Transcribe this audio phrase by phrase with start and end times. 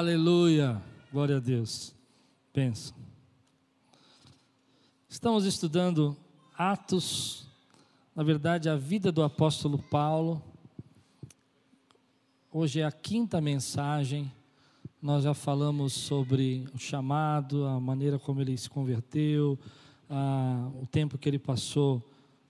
[0.00, 0.80] Aleluia.
[1.12, 1.94] Glória a Deus.
[2.54, 2.94] Pensa.
[5.06, 6.16] Estamos estudando
[6.56, 7.46] Atos,
[8.16, 10.42] na verdade, a vida do apóstolo Paulo.
[12.50, 14.32] Hoje é a quinta mensagem.
[15.02, 19.58] Nós já falamos sobre o chamado, a maneira como ele se converteu,
[20.08, 22.02] a, o tempo que ele passou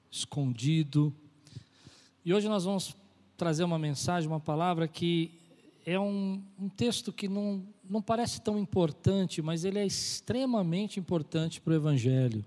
[0.09, 1.13] escondido.
[2.25, 2.95] E hoje nós vamos
[3.37, 5.40] trazer uma mensagem, uma palavra que
[5.85, 11.61] é um, um texto que não, não parece tão importante, mas ele é extremamente importante
[11.61, 12.45] para o Evangelho.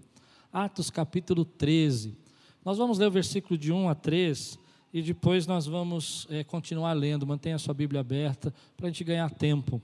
[0.52, 2.16] Atos capítulo 13.
[2.64, 4.60] Nós vamos ler o versículo de 1 a 3
[4.94, 7.26] e depois nós vamos é, continuar lendo.
[7.26, 9.82] Mantenha a sua Bíblia aberta para a gente ganhar tempo.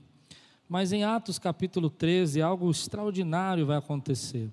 [0.68, 4.48] Mas em Atos capítulo 13, algo extraordinário vai acontecer.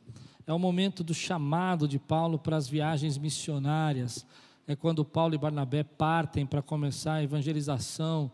[0.48, 4.26] É o momento do chamado de Paulo para as viagens missionárias.
[4.66, 8.32] É quando Paulo e Barnabé partem para começar a evangelização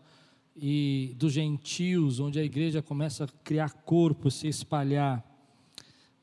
[0.56, 5.24] e dos gentios, onde a igreja começa a criar corpo, se espalhar.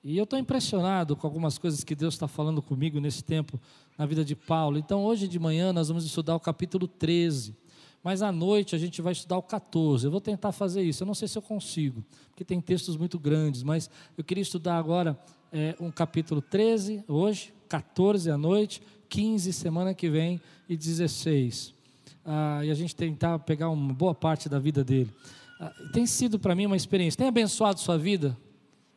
[0.03, 3.59] E eu estou impressionado com algumas coisas que Deus está falando comigo nesse tempo,
[3.97, 4.77] na vida de Paulo.
[4.77, 7.55] Então, hoje de manhã, nós vamos estudar o capítulo 13.
[8.03, 10.05] Mas à noite a gente vai estudar o 14.
[10.05, 11.03] Eu vou tentar fazer isso.
[11.03, 13.61] Eu não sei se eu consigo, porque tem textos muito grandes.
[13.61, 15.19] Mas eu queria estudar agora
[15.51, 21.80] é, um capítulo 13, hoje, 14 à noite, 15 semana que vem e 16
[22.25, 25.11] ah, e a gente tentar pegar uma boa parte da vida dele.
[25.59, 27.17] Ah, tem sido para mim uma experiência.
[27.17, 28.37] Tem abençoado sua vida?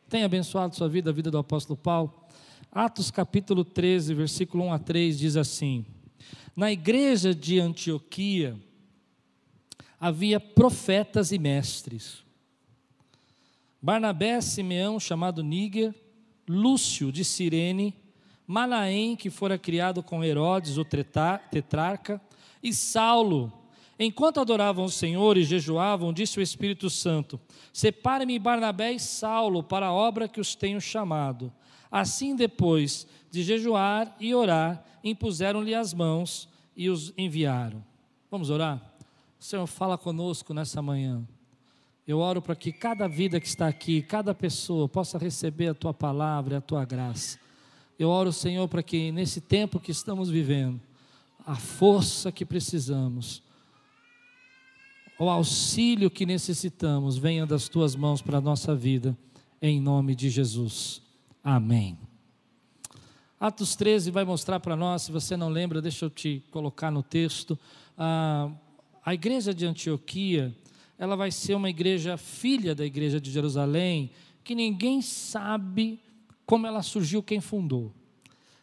[0.09, 2.13] Tem abençoado sua vida, a vida do apóstolo Paulo?
[2.71, 5.85] Atos capítulo 13, versículo 1 a 3 diz assim:
[6.55, 8.55] Na igreja de Antioquia
[9.99, 12.23] havia profetas e mestres.
[13.81, 15.93] Barnabé, Simeão, chamado Níger,
[16.47, 17.93] Lúcio de Cirene,
[18.47, 22.21] Manaém, que fora criado com Herodes, o tetrarca,
[22.65, 23.53] e Saulo.
[23.97, 27.39] Enquanto adoravam o Senhor e jejuavam, disse o Espírito Santo:
[27.71, 31.53] Separe-me Barnabé e Saulo para a obra que os tenho chamado.
[31.91, 37.85] Assim, depois de jejuar e orar, impuseram-lhe as mãos e os enviaram.
[38.31, 38.81] Vamos orar?
[39.39, 41.23] Senhor, fala conosco nessa manhã.
[42.07, 45.93] Eu oro para que cada vida que está aqui, cada pessoa possa receber a tua
[45.93, 47.39] palavra e a tua graça.
[47.97, 50.81] Eu oro, Senhor, para que nesse tempo que estamos vivendo,
[51.45, 53.43] a força que precisamos,
[55.19, 59.17] o auxílio que necessitamos, venha das tuas mãos para a nossa vida,
[59.61, 61.01] em nome de Jesus.
[61.43, 61.97] Amém.
[63.39, 67.03] Atos 13 vai mostrar para nós, se você não lembra, deixa eu te colocar no
[67.03, 67.57] texto.
[67.97, 68.49] Ah,
[69.05, 70.55] a igreja de Antioquia,
[70.97, 74.09] ela vai ser uma igreja filha da igreja de Jerusalém,
[74.43, 75.99] que ninguém sabe
[76.45, 77.93] como ela surgiu, quem fundou.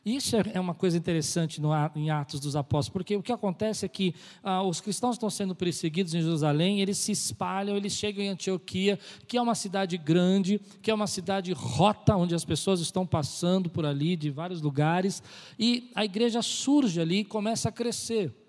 [0.04, 3.86] Isso é, é uma coisa interessante no, em Atos dos Apóstolos, porque o que acontece
[3.86, 8.24] é que ah, os cristãos estão sendo perseguidos em Jerusalém, eles se espalham, eles chegam
[8.24, 8.98] em Antioquia,
[9.28, 13.70] que é uma cidade grande, que é uma cidade rota, onde as pessoas estão passando
[13.70, 15.22] por ali, de vários lugares,
[15.56, 18.41] e a igreja surge ali e começa a crescer.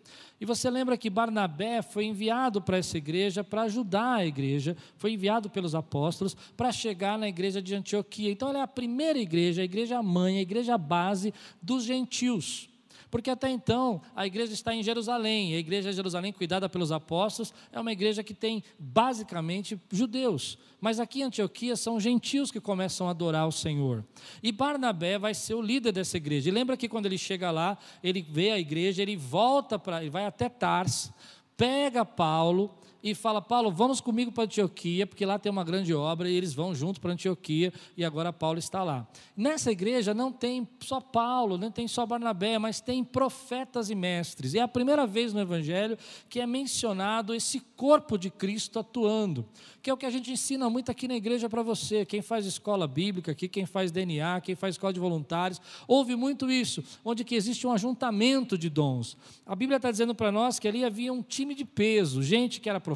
[0.44, 5.14] E você lembra que Barnabé foi enviado para essa igreja para ajudar a igreja, foi
[5.14, 8.30] enviado pelos apóstolos para chegar na igreja de Antioquia.
[8.30, 12.68] Então, ela é a primeira igreja, a igreja mãe, a igreja base dos gentios.
[13.14, 17.54] Porque até então a igreja está em Jerusalém, a igreja de Jerusalém, cuidada pelos apóstolos,
[17.72, 20.58] é uma igreja que tem basicamente judeus.
[20.82, 24.04] Mas aqui em Antioquia são gentios que começam a adorar o Senhor.
[24.42, 26.50] E Barnabé vai ser o líder dessa igreja.
[26.50, 30.10] E lembra que quando ele chega lá, ele vê a igreja, ele volta para, ele
[30.10, 31.14] vai até Tars,
[31.56, 36.30] pega Paulo e fala: Paulo, vamos comigo para Antioquia, porque lá tem uma grande obra,
[36.30, 39.06] e eles vão junto para Antioquia, e agora Paulo está lá.
[39.36, 44.56] Nessa igreja não tem só Paulo, não tem só Barnabé, mas tem profetas e mestres.
[44.56, 45.98] É a primeira vez no Evangelho
[46.30, 49.46] que é mencionado esse corpo de Cristo atuando,
[49.82, 52.06] que é o que a gente ensina muito aqui na igreja para você.
[52.06, 56.50] Quem faz escola bíblica aqui, quem faz DNA, quem faz escola de voluntários, ouve muito
[56.50, 59.18] isso, onde que existe um ajuntamento de dons.
[59.46, 62.70] A Bíblia está dizendo para nós que ali havia um time de peso, gente que
[62.70, 62.93] era profeta,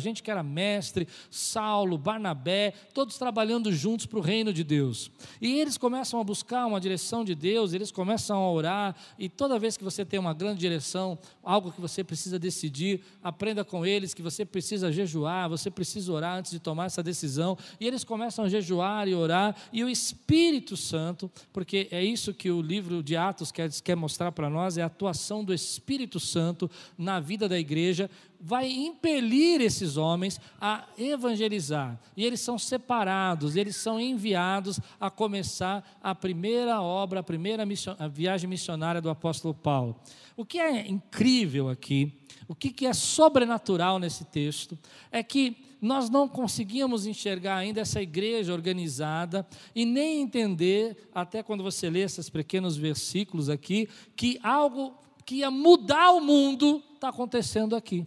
[0.00, 5.10] gente que era mestre, Saulo, Barnabé, todos trabalhando juntos para o reino de Deus.
[5.40, 9.58] E eles começam a buscar uma direção de Deus, eles começam a orar, e toda
[9.58, 14.14] vez que você tem uma grande direção, algo que você precisa decidir, aprenda com eles
[14.14, 17.56] que você precisa jejuar, você precisa orar antes de tomar essa decisão.
[17.80, 22.50] E eles começam a jejuar e orar, e o Espírito Santo, porque é isso que
[22.50, 26.70] o livro de Atos quer, quer mostrar para nós, é a atuação do Espírito Santo
[26.96, 31.98] na vida da igreja, vai impelir esses homens a evangelizar.
[32.16, 37.96] E eles são separados, eles são enviados a começar a primeira obra, a primeira mission,
[37.98, 40.00] a viagem missionária do apóstolo Paulo.
[40.36, 42.12] O que é incrível aqui,
[42.46, 44.78] o que é sobrenatural nesse texto,
[45.10, 51.62] é que nós não conseguíamos enxergar ainda essa igreja organizada e nem entender, até quando
[51.62, 54.94] você lê esses pequenos versículos aqui, que algo
[55.24, 58.06] que ia mudar o mundo está acontecendo aqui.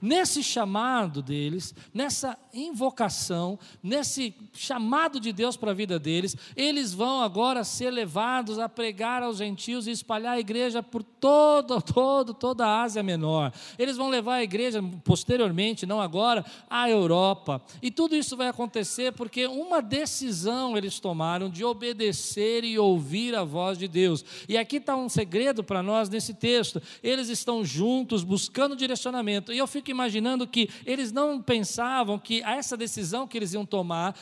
[0.00, 7.20] Nesse chamado deles, nessa invocação, nesse chamado de Deus para a vida deles, eles vão
[7.20, 12.66] agora ser levados a pregar aos gentios e espalhar a igreja por todo, todo, toda
[12.66, 13.52] a Ásia Menor.
[13.78, 17.62] Eles vão levar a igreja posteriormente, não agora, à Europa.
[17.82, 23.44] E tudo isso vai acontecer porque uma decisão eles tomaram de obedecer e ouvir a
[23.44, 24.24] voz de Deus.
[24.48, 26.80] E aqui está um segredo para nós nesse texto.
[27.02, 29.52] Eles estão juntos buscando direcionamento.
[29.52, 34.14] E eu fico imaginando que eles não pensavam que essa decisão que eles iam tomar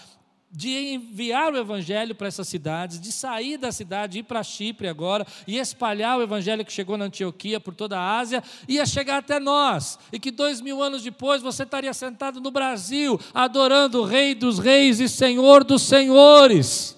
[0.50, 5.26] de enviar o evangelho para essas cidades, de sair da cidade, ir para Chipre agora
[5.46, 9.38] e espalhar o evangelho que chegou na Antioquia por toda a Ásia, ia chegar até
[9.38, 14.34] nós, e que dois mil anos depois você estaria sentado no Brasil, adorando o Rei
[14.34, 16.97] dos Reis e Senhor dos Senhores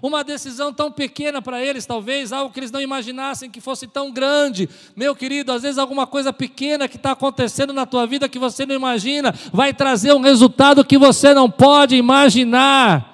[0.00, 4.10] uma decisão tão pequena para eles, talvez, algo que eles não imaginassem que fosse tão
[4.10, 4.68] grande.
[4.96, 8.66] Meu querido, às vezes alguma coisa pequena que está acontecendo na tua vida que você
[8.66, 13.12] não imagina, vai trazer um resultado que você não pode imaginar.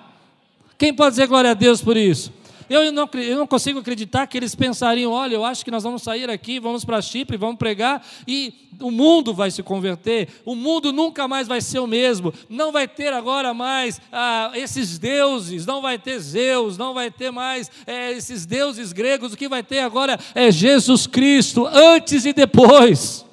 [0.79, 2.33] Quem pode dizer glória a Deus por isso?
[2.69, 6.03] Eu não, eu não consigo acreditar que eles pensariam: olha, eu acho que nós vamos
[6.03, 10.93] sair aqui, vamos para Chipre, vamos pregar e o mundo vai se converter, o mundo
[10.93, 15.83] nunca mais vai ser o mesmo, não vai ter agora mais ah, esses deuses, não
[15.83, 19.81] vai ter Zeus, não vai ter mais é, esses deuses gregos, o que vai ter
[19.81, 23.28] agora é Jesus Cristo, antes e depois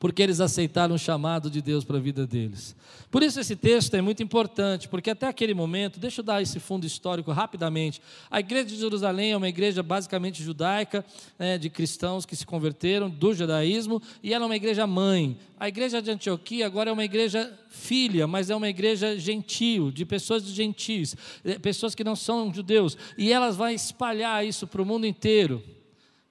[0.00, 2.74] porque eles aceitaram o chamado de Deus para a vida deles.
[3.10, 6.58] Por isso esse texto é muito importante, porque até aquele momento, deixa eu dar esse
[6.58, 8.00] fundo histórico rapidamente.
[8.30, 11.04] A igreja de Jerusalém é uma igreja basicamente judaica,
[11.38, 15.36] né, de cristãos que se converteram do judaísmo, e ela é uma igreja mãe.
[15.58, 20.06] A igreja de Antioquia agora é uma igreja filha, mas é uma igreja gentil, de
[20.06, 21.14] pessoas de gentis,
[21.44, 25.62] eh, pessoas que não são judeus, e elas vão espalhar isso para o mundo inteiro.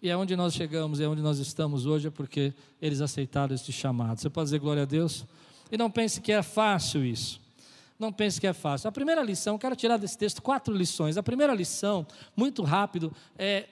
[0.02, 3.72] E é onde nós chegamos, é onde nós estamos hoje, é porque eles aceitaram este
[3.72, 4.20] chamado.
[4.20, 5.26] Você pode dizer glória a Deus?
[5.70, 7.42] E não pense que é fácil isso.
[8.00, 8.88] Não pense que é fácil.
[8.88, 11.18] A primeira lição, quero tirar desse texto quatro lições.
[11.18, 13.68] A primeira lição, muito rápido, é,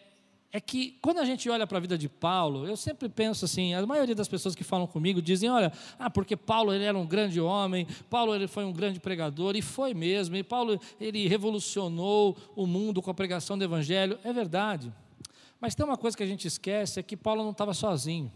[0.51, 3.73] é que quando a gente olha para a vida de Paulo, eu sempre penso assim,
[3.73, 7.05] a maioria das pessoas que falam comigo dizem, olha, ah, porque Paulo ele era um
[7.05, 12.35] grande homem, Paulo ele foi um grande pregador, e foi mesmo, e Paulo ele revolucionou
[12.53, 14.19] o mundo com a pregação do evangelho.
[14.25, 14.91] É verdade.
[15.59, 18.31] Mas tem uma coisa que a gente esquece, é que Paulo não estava sozinho.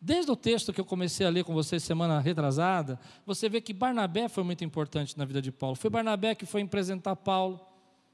[0.00, 3.72] Desde o texto que eu comecei a ler com vocês semana retrasada, você vê que
[3.72, 5.76] Barnabé foi muito importante na vida de Paulo.
[5.76, 7.58] Foi Barnabé que foi apresentar Paulo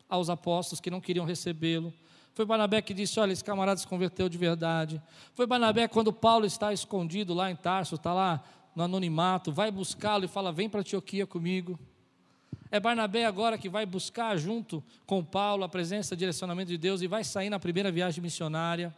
[0.08, 1.92] aos apóstolos que não queriam recebê-lo.
[2.32, 5.02] Foi Barnabé que disse: Olha, esse camarada se converteu de verdade.
[5.34, 8.44] Foi Barnabé quando Paulo está escondido lá em Tarso, está lá
[8.74, 11.78] no anonimato, vai buscá-lo e fala: Vem para Antioquia comigo.
[12.70, 17.02] É Barnabé agora que vai buscar junto com Paulo a presença e direcionamento de Deus
[17.02, 18.94] e vai sair na primeira viagem missionária.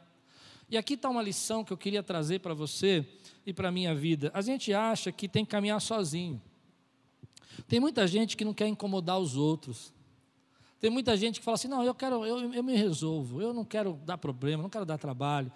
[0.68, 3.06] E aqui está uma lição que eu queria trazer para você
[3.46, 4.30] e para a minha vida.
[4.34, 6.40] A gente acha que tem que caminhar sozinho.
[7.66, 9.92] Tem muita gente que não quer incomodar os outros.
[10.80, 13.64] Tem muita gente que fala assim: não, eu quero, eu, eu me resolvo, eu não
[13.64, 15.52] quero dar problema, não quero dar trabalho.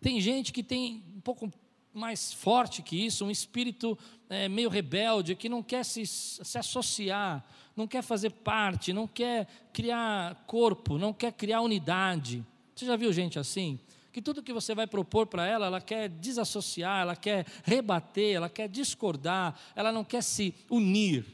[0.00, 1.50] Tem gente que tem um pouco
[1.94, 3.96] mais forte que isso, um espírito
[4.28, 7.44] é, meio rebelde, que não quer se, se associar,
[7.76, 12.44] não quer fazer parte, não quer criar corpo, não quer criar unidade.
[12.74, 13.78] Você já viu gente assim?
[14.12, 18.48] Que tudo que você vai propor para ela, ela quer desassociar, ela quer rebater, ela
[18.48, 21.24] quer discordar, ela não quer se unir.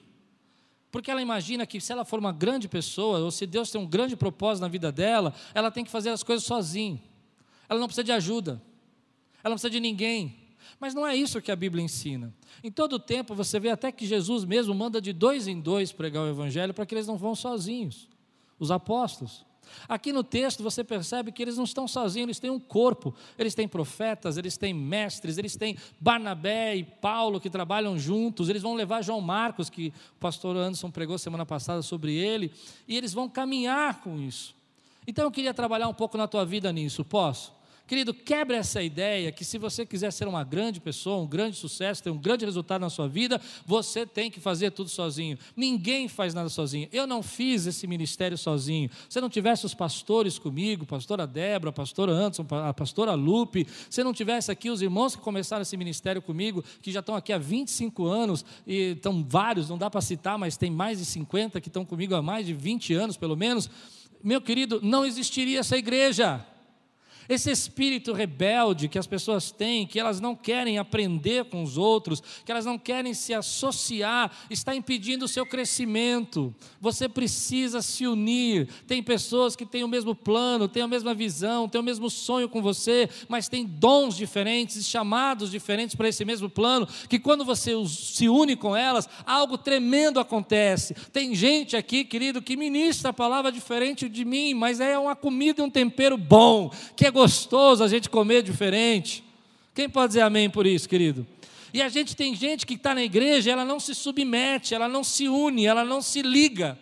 [0.90, 3.86] Porque ela imagina que se ela for uma grande pessoa, ou se Deus tem um
[3.86, 7.00] grande propósito na vida dela, ela tem que fazer as coisas sozinha.
[7.68, 8.60] Ela não precisa de ajuda.
[9.42, 10.39] Ela não precisa de ninguém.
[10.78, 12.32] Mas não é isso que a Bíblia ensina.
[12.62, 16.24] Em todo tempo você vê até que Jesus mesmo manda de dois em dois pregar
[16.24, 18.08] o Evangelho para que eles não vão sozinhos,
[18.58, 19.44] os apóstolos.
[19.88, 23.54] Aqui no texto você percebe que eles não estão sozinhos, eles têm um corpo, eles
[23.54, 28.74] têm profetas, eles têm mestres, eles têm Barnabé e Paulo que trabalham juntos, eles vão
[28.74, 32.52] levar João Marcos, que o pastor Anderson pregou semana passada sobre ele,
[32.86, 34.54] e eles vão caminhar com isso.
[35.06, 37.59] Então eu queria trabalhar um pouco na tua vida nisso, posso?
[37.90, 42.00] Querido, quebra essa ideia que se você quiser ser uma grande pessoa, um grande sucesso,
[42.00, 45.36] ter um grande resultado na sua vida, você tem que fazer tudo sozinho.
[45.56, 46.88] Ninguém faz nada sozinho.
[46.92, 48.88] Eu não fiz esse ministério sozinho.
[49.08, 54.12] Se não tivesse os pastores comigo, pastora Débora, pastora Anderson, a pastora Lupe, se não
[54.12, 58.06] tivesse aqui os irmãos que começaram esse ministério comigo, que já estão aqui há 25
[58.06, 61.84] anos, e estão vários, não dá para citar, mas tem mais de 50 que estão
[61.84, 63.68] comigo há mais de 20 anos, pelo menos,
[64.22, 66.46] meu querido, não existiria essa igreja.
[67.30, 72.20] Esse espírito rebelde que as pessoas têm, que elas não querem aprender com os outros,
[72.44, 76.52] que elas não querem se associar, está impedindo o seu crescimento.
[76.80, 78.68] Você precisa se unir.
[78.84, 82.48] Tem pessoas que têm o mesmo plano, têm a mesma visão, têm o mesmo sonho
[82.48, 87.74] com você, mas têm dons diferentes, chamados diferentes para esse mesmo plano, que quando você
[87.86, 90.94] se une com elas, algo tremendo acontece.
[91.12, 95.62] Tem gente aqui, querido, que ministra a palavra diferente de mim, mas é uma comida
[95.62, 99.22] e um tempero bom, que é gostoso a gente comer diferente.
[99.74, 101.26] Quem pode dizer amém por isso, querido?
[101.72, 105.04] E a gente tem gente que está na igreja, ela não se submete, ela não
[105.04, 106.78] se une, ela não se liga.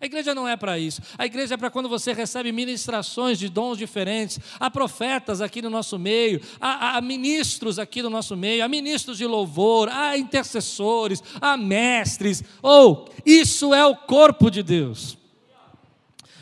[0.00, 1.00] A igreja não é para isso.
[1.16, 4.40] A igreja é para quando você recebe ministrações de dons diferentes.
[4.58, 9.16] Há profetas aqui no nosso meio, há, há, ministros aqui no nosso meio, há ministros
[9.16, 12.42] de louvor, há intercessores, há mestres.
[12.60, 15.16] Ou, oh, isso é o corpo de Deus.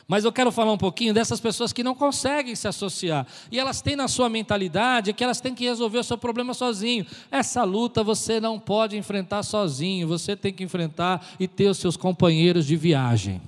[0.07, 3.27] Mas eu quero falar um pouquinho dessas pessoas que não conseguem se associar.
[3.51, 7.07] E elas têm na sua mentalidade que elas têm que resolver o seu problema sozinho.
[7.31, 11.97] Essa luta você não pode enfrentar sozinho, você tem que enfrentar e ter os seus
[11.97, 13.41] companheiros de viagem.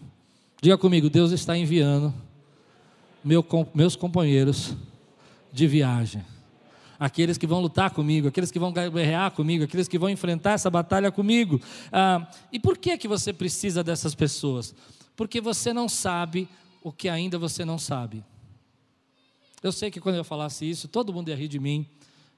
[0.62, 2.12] Diga comigo, Deus está enviando
[3.22, 3.44] meu,
[3.74, 4.74] meus companheiros
[5.52, 6.24] de viagem.
[6.98, 10.70] Aqueles que vão lutar comigo, aqueles que vão guerrear comigo, aqueles que vão enfrentar essa
[10.70, 11.60] batalha comigo.
[11.92, 14.74] Ah, e por que, que você precisa dessas pessoas?
[15.16, 16.48] Porque você não sabe
[16.82, 18.22] o que ainda você não sabe.
[19.62, 21.88] Eu sei que quando eu falasse isso, todo mundo ia rir de mim,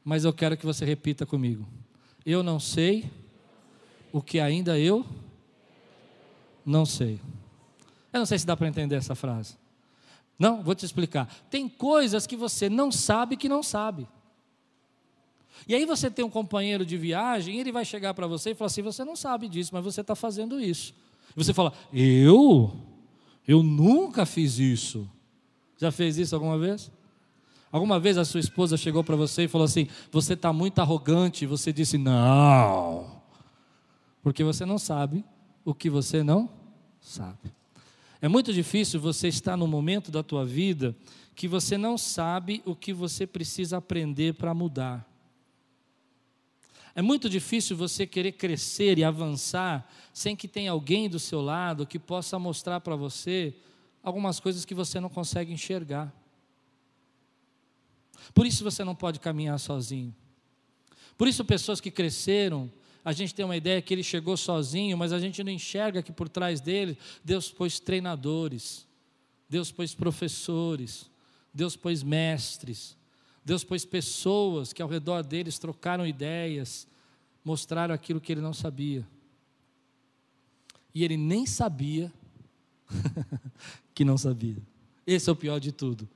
[0.04, 1.68] mas eu quero que você repita comigo.
[2.25, 3.11] Eu não sei
[4.12, 5.04] o que ainda eu
[6.64, 7.20] não sei.
[8.12, 9.56] Eu não sei se dá para entender essa frase.
[10.38, 11.26] Não, vou te explicar.
[11.50, 14.06] Tem coisas que você não sabe que não sabe.
[15.66, 18.66] E aí você tem um companheiro de viagem, ele vai chegar para você e falar
[18.66, 20.94] assim: você não sabe disso, mas você está fazendo isso.
[21.38, 22.73] Você fala, eu?
[23.47, 25.09] Eu nunca fiz isso.
[25.78, 26.90] Já fez isso alguma vez?
[27.71, 31.45] Alguma vez a sua esposa chegou para você e falou assim: Você está muito arrogante.
[31.45, 33.23] E você disse: Não.
[34.23, 35.25] Porque você não sabe
[35.64, 36.50] o que você não
[37.00, 37.52] sabe.
[38.21, 40.97] É muito difícil você estar no momento da tua vida
[41.35, 45.08] que você não sabe o que você precisa aprender para mudar.
[46.99, 51.87] É muito difícil você querer crescer e avançar sem que tenha alguém do seu lado
[51.87, 53.55] que possa mostrar para você
[54.02, 56.12] algumas coisas que você não consegue enxergar.
[58.35, 60.12] Por isso você não pode caminhar sozinho.
[61.17, 62.69] Por isso pessoas que cresceram,
[63.05, 66.11] a gente tem uma ideia que ele chegou sozinho, mas a gente não enxerga que
[66.11, 68.88] por trás dele Deus pôs treinadores,
[69.49, 71.09] Deus pôs professores,
[71.55, 72.98] Deus pôs mestres,
[73.49, 76.87] Deus pôs pessoas que ao redor deles trocaram ideias,
[77.43, 79.09] mostraram aquilo que ele não sabia.
[80.95, 82.12] E ele nem sabia
[83.95, 84.59] que não sabia.
[85.07, 86.07] Esse é o pior de tudo.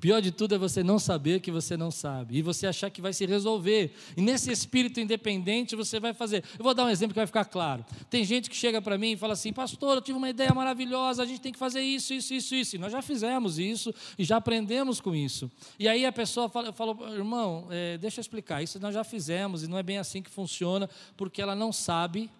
[0.00, 3.02] Pior de tudo é você não saber que você não sabe e você achar que
[3.02, 3.92] vai se resolver.
[4.16, 6.42] E nesse espírito independente você vai fazer.
[6.58, 7.84] Eu vou dar um exemplo que vai ficar claro.
[8.08, 11.22] Tem gente que chega para mim e fala assim: Pastor, eu tive uma ideia maravilhosa,
[11.22, 12.76] a gente tem que fazer isso, isso, isso, isso.
[12.76, 15.50] E nós já fizemos isso e já aprendemos com isso.
[15.78, 18.62] E aí a pessoa fala, falou: Irmão, é, deixa eu explicar.
[18.62, 22.30] Isso nós já fizemos e não é bem assim que funciona, porque ela não sabe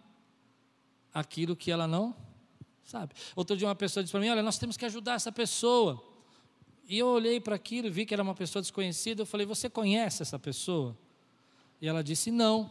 [1.12, 2.16] aquilo que ela não
[2.84, 3.14] sabe.
[3.36, 6.09] Outro dia uma pessoa disse para mim: Olha, nós temos que ajudar essa pessoa.
[6.90, 9.22] E eu olhei para aquilo vi que era uma pessoa desconhecida.
[9.22, 10.98] Eu falei: Você conhece essa pessoa?
[11.80, 12.68] E ela disse: Não,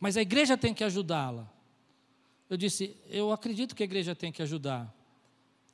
[0.00, 1.46] mas a igreja tem que ajudá-la.
[2.48, 4.90] Eu disse: Eu acredito que a igreja tem que ajudar.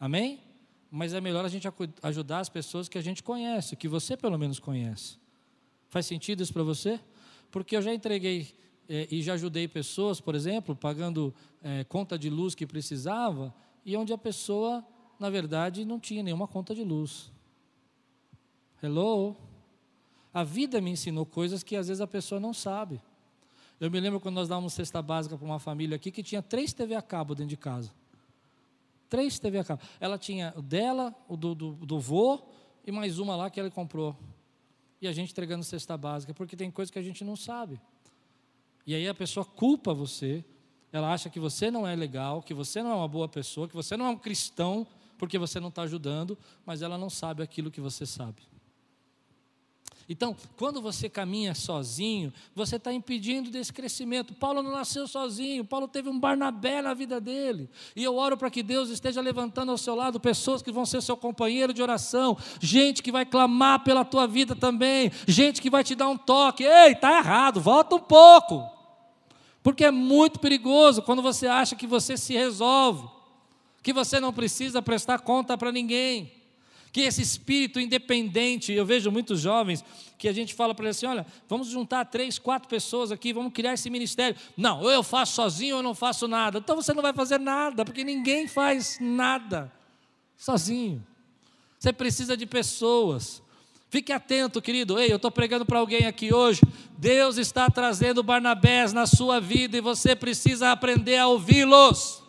[0.00, 0.40] Amém?
[0.90, 1.68] Mas é melhor a gente
[2.02, 5.16] ajudar as pessoas que a gente conhece, que você pelo menos conhece.
[5.88, 6.98] Faz sentido isso para você?
[7.52, 8.52] Porque eu já entreguei
[8.88, 13.96] é, e já ajudei pessoas, por exemplo, pagando é, conta de luz que precisava, e
[13.96, 14.84] onde a pessoa,
[15.20, 17.35] na verdade, não tinha nenhuma conta de luz.
[18.86, 19.36] Hello?
[20.32, 23.02] A vida me ensinou coisas que às vezes a pessoa não sabe.
[23.80, 26.72] Eu me lembro quando nós dávamos cesta básica para uma família aqui que tinha três
[26.72, 27.92] TV a cabo dentro de casa.
[29.08, 29.82] Três TV a cabo.
[29.98, 32.40] Ela tinha o dela, o do, do, do vô
[32.86, 34.16] e mais uma lá que ela comprou.
[35.02, 37.80] E a gente entregando cesta básica, porque tem coisas que a gente não sabe.
[38.86, 40.44] E aí a pessoa culpa você,
[40.92, 43.74] ela acha que você não é legal, que você não é uma boa pessoa, que
[43.74, 44.86] você não é um cristão,
[45.18, 48.42] porque você não está ajudando, mas ela não sabe aquilo que você sabe.
[50.08, 54.34] Então, quando você caminha sozinho, você está impedindo desse crescimento.
[54.34, 57.68] Paulo não nasceu sozinho, Paulo teve um Barnabé na vida dele.
[57.96, 61.02] E eu oro para que Deus esteja levantando ao seu lado pessoas que vão ser
[61.02, 65.82] seu companheiro de oração, gente que vai clamar pela tua vida também, gente que vai
[65.82, 66.62] te dar um toque.
[66.62, 68.64] Ei, está errado, volta um pouco.
[69.60, 73.08] Porque é muito perigoso quando você acha que você se resolve,
[73.82, 76.45] que você não precisa prestar conta para ninguém
[76.96, 79.84] que esse espírito independente, eu vejo muitos jovens
[80.16, 83.52] que a gente fala para eles assim: olha, vamos juntar três, quatro pessoas aqui, vamos
[83.52, 84.34] criar esse ministério.
[84.56, 86.56] Não, ou eu faço sozinho ou eu não faço nada.
[86.56, 89.70] Então você não vai fazer nada, porque ninguém faz nada
[90.38, 91.06] sozinho.
[91.78, 93.42] Você precisa de pessoas.
[93.90, 94.98] Fique atento, querido.
[94.98, 96.62] Ei, eu estou pregando para alguém aqui hoje.
[96.96, 102.25] Deus está trazendo Barnabés na sua vida e você precisa aprender a ouvi-los.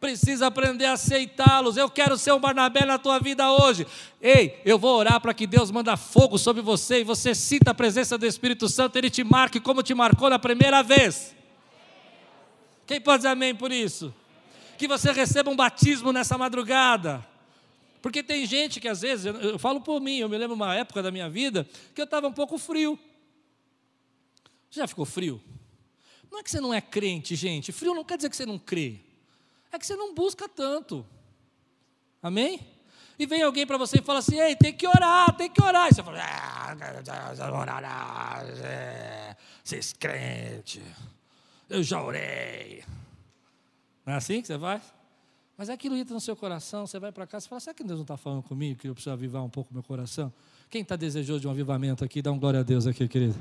[0.00, 1.76] Precisa aprender a aceitá-los.
[1.76, 3.86] Eu quero ser um Barnabé na tua vida hoje.
[4.20, 7.74] Ei, eu vou orar para que Deus manda fogo sobre você e você sinta a
[7.74, 11.34] presença do Espírito Santo, ele te marque como te marcou na primeira vez.
[12.86, 14.14] Quem pode dizer amém por isso?
[14.76, 17.26] Que você receba um batismo nessa madrugada
[18.00, 20.74] porque tem gente que às vezes, eu, eu falo por mim, eu me lembro uma
[20.74, 22.98] época da minha vida que eu estava um pouco frio.
[24.70, 25.42] Já ficou frio?
[26.30, 27.72] Não é que você não é crente, gente.
[27.72, 29.00] Frio não quer dizer que você não crê.
[29.72, 31.04] É que você não busca tanto.
[32.22, 32.60] Amém?
[33.18, 35.88] E vem alguém para você e fala assim: ei, tem que orar, tem que orar.
[35.88, 36.76] E você fala: ah,
[37.60, 40.82] orar, é, vocês crentes,
[41.68, 42.84] eu já orei.
[44.06, 44.80] Não é assim que você vai?
[45.56, 47.98] Mas aquilo entra no seu coração, você vai para casa e fala: será que Deus
[47.98, 50.32] não está falando comigo que eu preciso avivar um pouco meu coração?
[50.70, 53.34] Quem está desejoso de um avivamento aqui, dá um glória a Deus aqui, querido.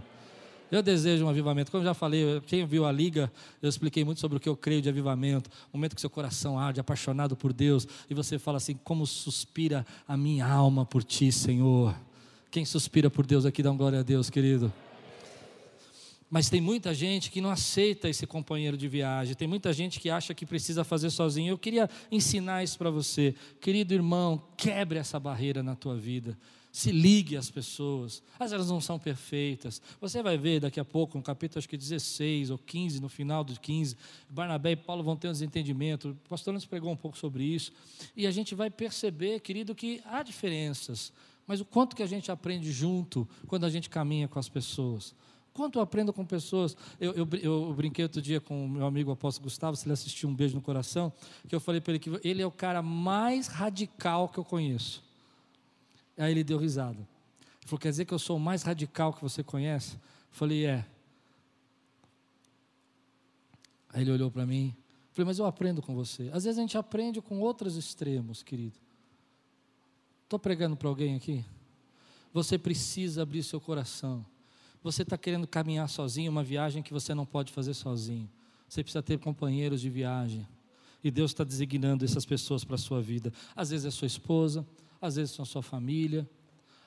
[0.71, 1.71] Eu desejo um avivamento.
[1.71, 3.31] Como eu já falei, quem viu a liga,
[3.61, 5.49] eu expliquei muito sobre o que eu creio de avivamento.
[5.71, 9.85] O momento que seu coração arde, apaixonado por Deus, e você fala assim: como suspira
[10.07, 11.95] a minha alma por ti, Senhor.
[12.51, 14.71] Quem suspira por Deus aqui, dá um glória a Deus, querido.
[16.29, 20.09] Mas tem muita gente que não aceita esse companheiro de viagem, tem muita gente que
[20.09, 21.51] acha que precisa fazer sozinho.
[21.51, 23.33] Eu queria ensinar isso para você.
[23.61, 26.37] Querido irmão, quebre essa barreira na tua vida.
[26.77, 28.21] Se ligue às pessoas.
[28.39, 29.81] As elas não são perfeitas.
[29.99, 33.43] Você vai ver daqui a pouco, no capítulo acho que 16 ou 15, no final
[33.43, 33.97] do 15,
[34.29, 36.09] Barnabé e Paulo vão ter um desentendimento.
[36.09, 37.73] O pastor nos pregou um pouco sobre isso.
[38.15, 41.11] E a gente vai perceber, querido, que há diferenças.
[41.47, 45.15] Mas o quanto que a gente aprende junto quando a gente caminha com as pessoas.
[45.55, 46.77] Quanto eu aprendo com pessoas.
[47.01, 50.29] Eu, eu, eu brinquei outro dia com o meu amigo apóstolo Gustavo, se ele assistiu
[50.29, 51.11] um beijo no coração,
[51.49, 55.06] que eu falei para ele que ele é o cara mais radical que eu conheço.
[56.17, 56.97] Aí ele deu risada.
[56.97, 59.95] Ele falou: Quer dizer que eu sou o mais radical que você conhece?
[59.95, 60.01] Eu
[60.31, 60.85] falei: É.
[63.89, 64.75] Aí ele olhou para mim.
[64.77, 66.29] Eu falei: Mas eu aprendo com você.
[66.33, 68.77] Às vezes a gente aprende com outros extremos, querido.
[70.23, 71.45] Estou pregando para alguém aqui?
[72.33, 74.25] Você precisa abrir seu coração.
[74.83, 78.29] Você está querendo caminhar sozinho, uma viagem que você não pode fazer sozinho.
[78.67, 80.47] Você precisa ter companheiros de viagem.
[81.03, 83.31] E Deus está designando essas pessoas para a sua vida.
[83.55, 84.65] Às vezes é sua esposa,
[85.01, 86.27] às vezes são sua família,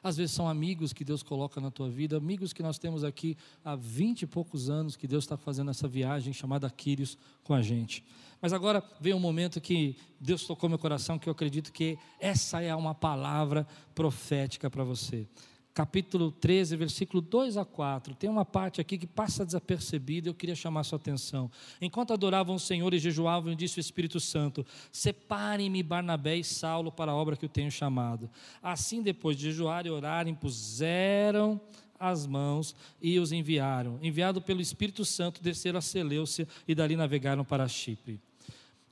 [0.03, 3.37] às vezes são amigos que Deus coloca na tua vida, amigos que nós temos aqui
[3.65, 7.61] há vinte e poucos anos que Deus está fazendo essa viagem chamada Quírios com a
[7.61, 8.03] gente.
[8.41, 12.63] Mas agora vem um momento que Deus tocou meu coração, que eu acredito que essa
[12.63, 15.29] é uma palavra profética para você
[15.73, 18.15] capítulo 13, versículo 2 a 4.
[18.15, 21.51] Tem uma parte aqui que passa desapercebida, eu queria chamar sua atenção.
[21.81, 27.13] Enquanto adoravam o Senhor e jejuavam, disse o Espírito Santo: Separem-me Barnabé e Saulo para
[27.13, 28.29] a obra que eu tenho chamado.
[28.63, 31.61] Assim, depois de jejuar e orar, impuseram
[31.99, 33.99] as mãos e os enviaram.
[34.03, 38.19] Enviado pelo Espírito Santo, desceram a Seleucia e dali navegaram para Chipre.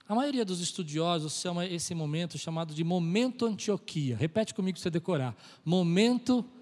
[0.07, 4.17] A maioria dos estudiosos chama esse momento chamado de momento Antioquia.
[4.17, 5.37] Repete comigo para você decorar.
[5.65, 6.58] Momento Antioquia.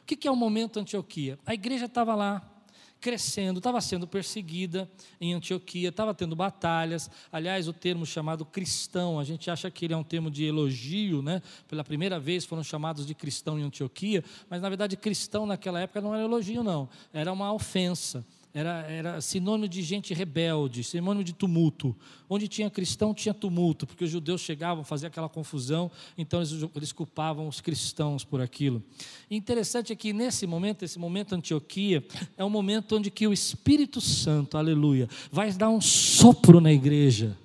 [0.00, 1.38] O que é o momento Antioquia?
[1.46, 2.52] A igreja estava lá,
[3.00, 4.90] crescendo, estava sendo perseguida
[5.20, 7.10] em Antioquia, estava tendo batalhas.
[7.32, 11.20] Aliás, o termo chamado cristão, a gente acha que ele é um termo de elogio,
[11.20, 11.42] né?
[11.66, 16.00] Pela primeira vez foram chamados de cristão em Antioquia, mas na verdade cristão naquela época
[16.00, 21.32] não era elogio, não, era uma ofensa era, era sinônimo de gente rebelde, sinônimo de
[21.32, 21.96] tumulto.
[22.28, 26.92] Onde tinha cristão, tinha tumulto, porque os judeus chegavam, faziam aquela confusão, então eles, eles
[26.92, 28.82] culpavam os cristãos por aquilo.
[29.30, 32.04] E interessante é que nesse momento, esse momento Antioquia,
[32.36, 37.36] é um momento onde que o Espírito Santo, aleluia, vai dar um sopro na igreja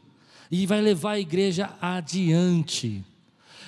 [0.52, 3.04] e vai levar a igreja adiante.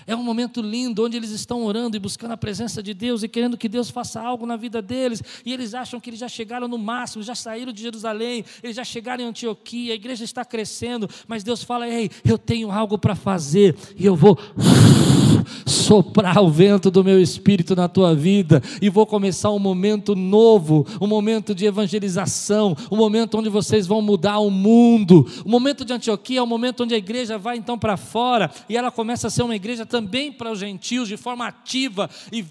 [0.10, 3.28] É um momento lindo onde eles estão orando e buscando a presença de Deus e
[3.28, 5.22] querendo que Deus faça algo na vida deles.
[5.45, 8.84] E eles acham que eles já chegaram no máximo, já saíram de Jerusalém, eles já
[8.84, 13.13] chegaram em Antioquia, a igreja está crescendo, mas Deus fala: Ei, eu tenho algo para
[13.13, 14.36] fazer e eu vou
[15.89, 20.86] soprar o vento do meu espírito na tua vida e vou começar um momento novo,
[21.02, 25.25] um momento de evangelização, um momento onde vocês vão mudar o mundo.
[25.43, 28.78] O momento de Antioquia é o momento onde a igreja vai então para fora e
[28.78, 32.45] ela começa a ser uma igreja também para os gentios de forma ativa e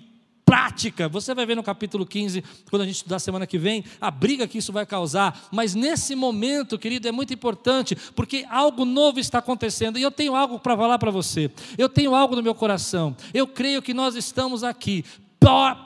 [0.49, 1.11] prática.
[1.11, 4.49] Você vai ver no capítulo 15, quando a gente estudar semana que vem, a briga
[4.49, 5.39] que isso vai causar.
[5.53, 9.99] Mas nesse momento, querido, é muito importante, porque algo novo está acontecendo.
[9.99, 11.51] E eu tenho algo para falar para você.
[11.77, 13.15] Eu tenho algo no meu coração.
[13.35, 15.05] Eu creio que nós estamos aqui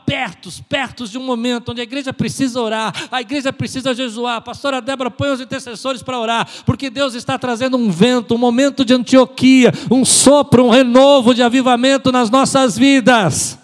[0.06, 4.42] pertos, pertos de um momento onde a igreja precisa orar, a igreja precisa jejuar.
[4.42, 8.84] Pastora Débora põe os intercessores para orar, porque Deus está trazendo um vento, um momento
[8.84, 13.61] de Antioquia, um sopro, um renovo de avivamento nas nossas vidas.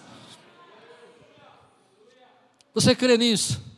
[2.73, 3.69] Você crê nisso?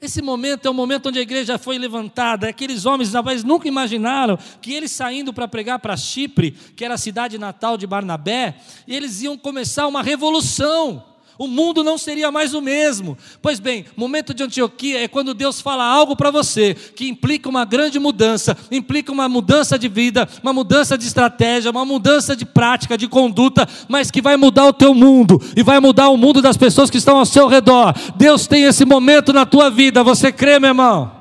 [0.00, 2.48] Esse momento é o momento onde a igreja foi levantada.
[2.48, 6.98] Aqueles homens talvez nunca imaginaram que eles saindo para pregar para Chipre, que era a
[6.98, 11.04] cidade natal de Barnabé, eles iam começar uma revolução
[11.38, 13.16] o mundo não seria mais o mesmo.
[13.40, 17.64] Pois bem, momento de Antioquia é quando Deus fala algo para você que implica uma
[17.64, 22.98] grande mudança, implica uma mudança de vida, uma mudança de estratégia, uma mudança de prática,
[22.98, 26.56] de conduta, mas que vai mudar o teu mundo e vai mudar o mundo das
[26.56, 27.94] pessoas que estão ao seu redor.
[28.16, 31.18] Deus tem esse momento na tua vida, você crê, meu irmão?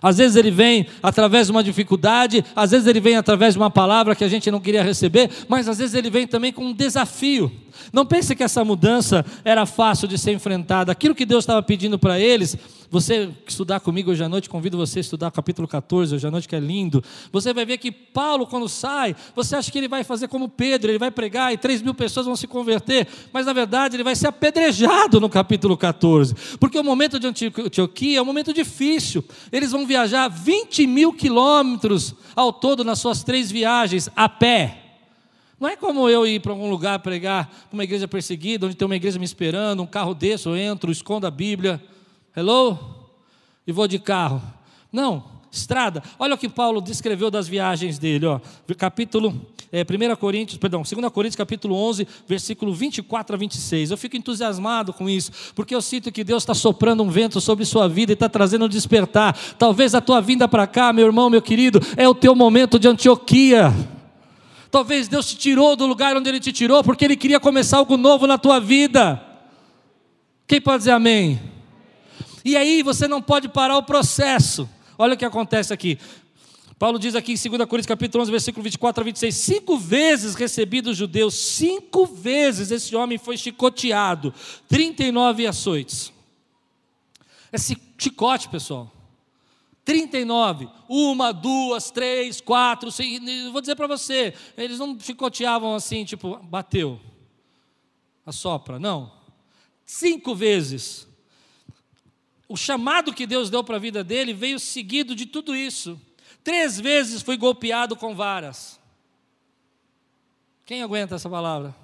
[0.00, 3.70] Às vezes ele vem através de uma dificuldade, às vezes ele vem através de uma
[3.70, 6.74] palavra que a gente não queria receber, mas às vezes ele vem também com um
[6.74, 7.50] desafio.
[7.92, 10.92] Não pense que essa mudança era fácil de ser enfrentada.
[10.92, 12.56] Aquilo que Deus estava pedindo para eles,
[12.94, 16.48] você estudar comigo hoje à noite, convido você a estudar capítulo 14 hoje à noite,
[16.48, 17.02] que é lindo.
[17.32, 20.90] Você vai ver que Paulo, quando sai, você acha que ele vai fazer como Pedro,
[20.90, 24.14] ele vai pregar e 3 mil pessoas vão se converter, mas na verdade ele vai
[24.14, 29.24] ser apedrejado no capítulo 14, porque o momento de Antioquia é um momento difícil.
[29.50, 34.83] Eles vão viajar 20 mil quilômetros ao todo nas suas três viagens a pé.
[35.64, 38.84] Não é como eu ir para algum lugar pregar para uma igreja perseguida, onde tem
[38.84, 41.82] uma igreja me esperando, um carro desse, eu entro, escondo a Bíblia,
[42.36, 42.78] hello?
[43.66, 44.42] E vou de carro.
[44.92, 46.02] Não, estrada.
[46.18, 48.40] Olha o que Paulo descreveu das viagens dele, ó.
[48.76, 49.40] Capítulo
[49.72, 53.90] é, 1 Coríntios, perdão, 2 Coríntios, capítulo 11, versículo 24 a 26.
[53.90, 57.64] Eu fico entusiasmado com isso, porque eu sinto que Deus está soprando um vento sobre
[57.64, 59.34] sua vida e está trazendo um despertar.
[59.58, 62.86] Talvez a tua vinda para cá, meu irmão, meu querido, é o teu momento de
[62.86, 63.93] Antioquia.
[64.74, 67.96] Talvez Deus te tirou do lugar onde Ele te tirou, porque Ele queria começar algo
[67.96, 69.24] novo na tua vida.
[70.48, 71.40] Quem pode dizer amém?
[72.44, 74.68] E aí você não pode parar o processo.
[74.98, 75.96] Olha o que acontece aqui.
[76.76, 80.90] Paulo diz aqui em 2 Coríntios capítulo 11, versículo 24 a 26, cinco vezes recebido
[80.90, 84.34] os judeus, cinco vezes esse homem foi chicoteado,
[84.68, 86.12] 39 açoites.
[87.52, 88.90] Esse chicote, pessoal,
[89.84, 96.38] 39, uma, duas, três, quatro, cinco, vou dizer para você, eles não chicoteavam assim, tipo,
[96.38, 96.98] bateu,
[98.24, 99.12] assopra, não.
[99.84, 101.06] Cinco vezes.
[102.48, 106.00] O chamado que Deus deu para a vida dele veio seguido de tudo isso.
[106.42, 108.80] Três vezes foi golpeado com varas.
[110.64, 111.74] Quem aguenta essa palavra?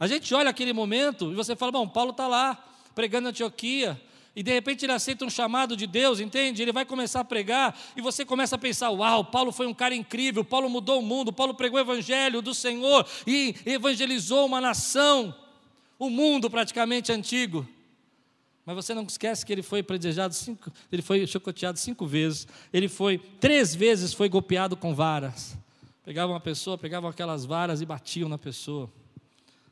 [0.00, 2.54] A gente olha aquele momento e você fala, bom, Paulo está lá,
[2.94, 4.00] pregando em Antioquia,
[4.34, 6.62] e de repente ele aceita um chamado de Deus, entende?
[6.62, 9.94] Ele vai começar a pregar e você começa a pensar: uau, Paulo foi um cara
[9.94, 15.34] incrível, Paulo mudou o mundo, Paulo pregou o evangelho do Senhor e evangelizou uma nação,
[15.98, 17.66] o mundo praticamente antigo.
[18.64, 22.86] Mas você não esquece que ele foi predejado cinco, ele foi chocoteado cinco vezes, ele
[22.86, 25.56] foi três vezes foi golpeado com varas.
[26.04, 28.90] Pegavam uma pessoa, pegavam aquelas varas e batiam na pessoa,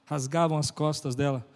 [0.07, 1.47] rasgavam as costas dela.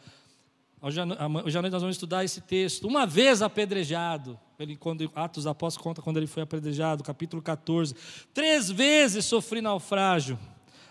[0.83, 2.89] Hoje à noite nós vamos estudar esse texto.
[2.89, 7.95] Uma vez apedrejado, ele, quando, Atos Apóstolos conta quando ele foi apedrejado, capítulo 14.
[8.33, 10.39] Três vezes sofri naufrágio.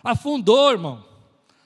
[0.04, 1.04] Afundou, irmão.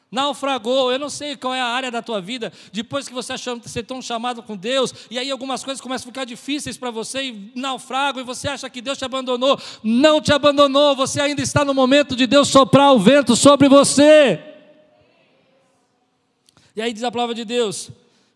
[0.09, 0.89] Naufragou.
[0.89, 3.83] Eu não sei qual é a área da tua vida, depois que você achou ser
[3.83, 7.51] tão chamado com Deus, e aí algumas coisas começam a ficar difíceis para você, e
[7.53, 9.59] naufrago, e você acha que Deus te abandonou.
[9.83, 14.41] Não te abandonou, você ainda está no momento de Deus soprar o vento sobre você.
[16.73, 17.91] E aí diz a palavra de Deus: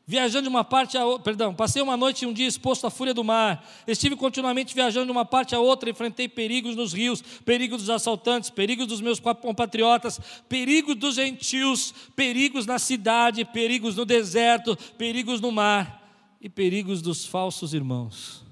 [0.07, 2.89] viajando de uma parte a outra, perdão, passei uma noite e um dia exposto à
[2.89, 3.69] fúria do mar.
[3.85, 8.49] Estive continuamente viajando de uma parte a outra, enfrentei perigos nos rios, perigos dos assaltantes,
[8.49, 10.17] perigos dos meus compatriotas,
[10.47, 16.01] perigos dos gentios, perigos na cidade, perigos no deserto, perigos no mar
[16.41, 18.45] e perigos dos falsos irmãos.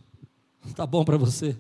[0.76, 1.56] Tá bom para você?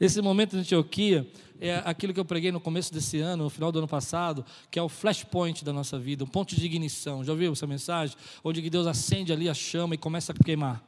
[0.00, 3.70] Esse momento de Antioquia é aquilo que eu preguei no começo desse ano, no final
[3.70, 7.22] do ano passado, que é o flashpoint da nossa vida, um ponto de ignição.
[7.22, 8.16] Já ouviu essa mensagem?
[8.42, 10.82] Onde Deus acende ali a chama e começa a queimar.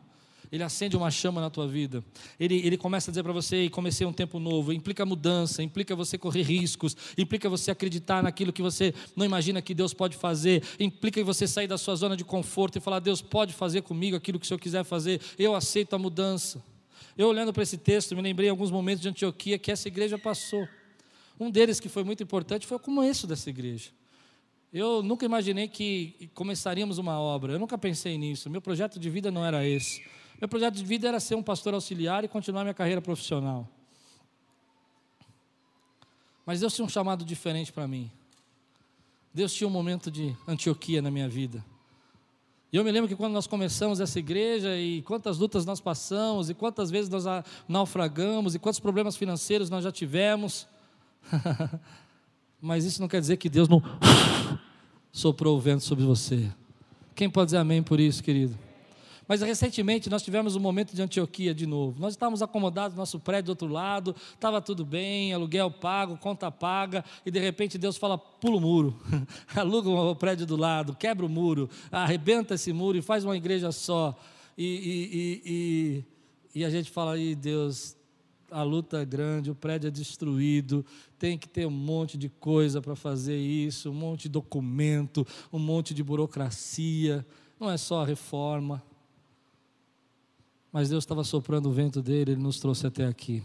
[0.53, 2.05] Ele acende uma chama na tua vida.
[2.39, 4.71] Ele, ele começa a dizer para você: comecei um tempo novo.
[4.71, 9.73] Implica mudança, implica você correr riscos, implica você acreditar naquilo que você não imagina que
[9.73, 13.55] Deus pode fazer, implica você sair da sua zona de conforto e falar: Deus pode
[13.55, 15.23] fazer comigo aquilo que o Senhor quiser fazer.
[15.39, 16.63] Eu aceito a mudança.
[17.17, 20.19] Eu olhando para esse texto, me lembrei em alguns momentos de Antioquia que essa igreja
[20.19, 20.67] passou.
[21.39, 23.91] Um deles que foi muito importante foi o começo dessa igreja.
[24.73, 28.49] Eu nunca imaginei que começaríamos uma obra, eu nunca pensei nisso.
[28.49, 30.03] Meu projeto de vida não era esse.
[30.41, 33.69] Meu projeto de vida era ser um pastor auxiliar e continuar minha carreira profissional.
[36.47, 38.11] Mas Deus tinha um chamado diferente para mim.
[39.35, 41.65] Deus tinha um momento de Antioquia na minha vida.
[42.73, 46.49] E eu me lembro que quando nós começamos essa igreja, e quantas lutas nós passamos,
[46.49, 47.25] e quantas vezes nós
[47.69, 50.67] naufragamos, e quantos problemas financeiros nós já tivemos.
[52.59, 53.83] Mas isso não quer dizer que Deus não
[55.13, 56.51] soprou o vento sobre você.
[57.15, 58.57] Quem pode dizer amém por isso, querido?
[59.27, 62.01] Mas recentemente nós tivemos um momento de Antioquia de novo.
[62.01, 66.51] Nós estávamos acomodados no nosso prédio do outro lado, estava tudo bem, aluguel pago, conta
[66.51, 69.01] paga, e de repente Deus fala: pula o muro,
[69.55, 73.71] aluga o prédio do lado, quebra o muro, arrebenta esse muro e faz uma igreja
[73.71, 74.19] só.
[74.57, 77.97] E, e, e, e a gente fala: aí Deus,
[78.51, 80.85] a luta é grande, o prédio é destruído,
[81.19, 85.59] tem que ter um monte de coisa para fazer isso, um monte de documento, um
[85.59, 87.25] monte de burocracia.
[87.59, 88.83] Não é só a reforma.
[90.73, 93.43] Mas Deus estava soprando o vento dele, ele nos trouxe até aqui.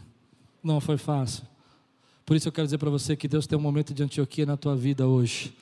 [0.64, 1.44] Não foi fácil.
[2.26, 4.56] Por isso eu quero dizer para você que Deus tem um momento de Antioquia na
[4.56, 5.54] tua vida hoje.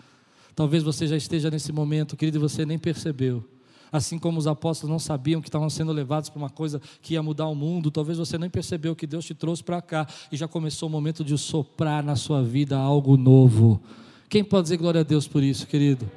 [0.56, 3.44] Talvez você já esteja nesse momento, querido, e você nem percebeu.
[3.92, 7.24] Assim como os apóstolos não sabiam que estavam sendo levados para uma coisa que ia
[7.24, 10.48] mudar o mundo, talvez você nem percebeu que Deus te trouxe para cá e já
[10.48, 13.82] começou o momento de soprar na sua vida algo novo.
[14.28, 16.10] Quem pode dizer glória a Deus por isso, querido?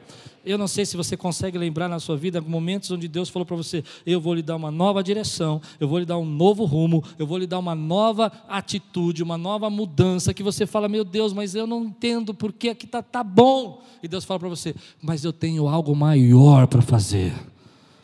[0.49, 3.55] Eu não sei se você consegue lembrar na sua vida momentos onde Deus falou para
[3.55, 7.05] você: eu vou lhe dar uma nova direção, eu vou lhe dar um novo rumo,
[7.19, 10.33] eu vou lhe dar uma nova atitude, uma nova mudança.
[10.33, 13.83] Que você fala: meu Deus, mas eu não entendo porque aqui está tá bom.
[14.03, 17.35] E Deus fala para você: mas eu tenho algo maior para fazer.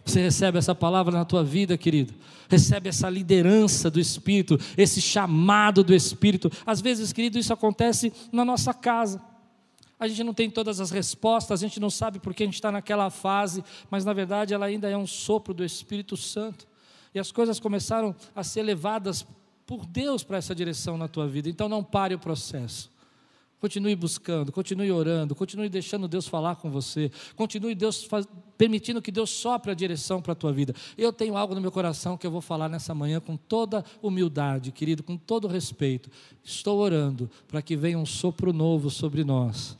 [0.05, 2.13] Você recebe essa palavra na tua vida, querido.
[2.47, 6.53] Recebe essa liderança do Espírito, esse chamado do Espírito.
[6.67, 9.19] Às vezes, querido, isso acontece na nossa casa.
[9.99, 12.73] A gente não tem todas as respostas, a gente não sabe porque a gente está
[12.73, 16.67] naquela fase, mas na verdade ela ainda é um sopro do Espírito Santo.
[17.15, 19.25] E as coisas começaram a ser levadas
[19.65, 21.49] por Deus para essa direção na tua vida.
[21.49, 22.93] Então não pare o processo.
[23.61, 28.29] Continue buscando, continue orando, continue deixando Deus falar com você, continue Deus faz,
[28.59, 30.75] permitindo que Deus sopre a direção para a tua vida.
[30.99, 34.71] Eu tenho algo no meu coração que eu vou falar nessa manhã com toda humildade,
[34.71, 36.11] querido, com todo respeito.
[36.43, 39.79] Estou orando para que venha um sopro novo sobre nós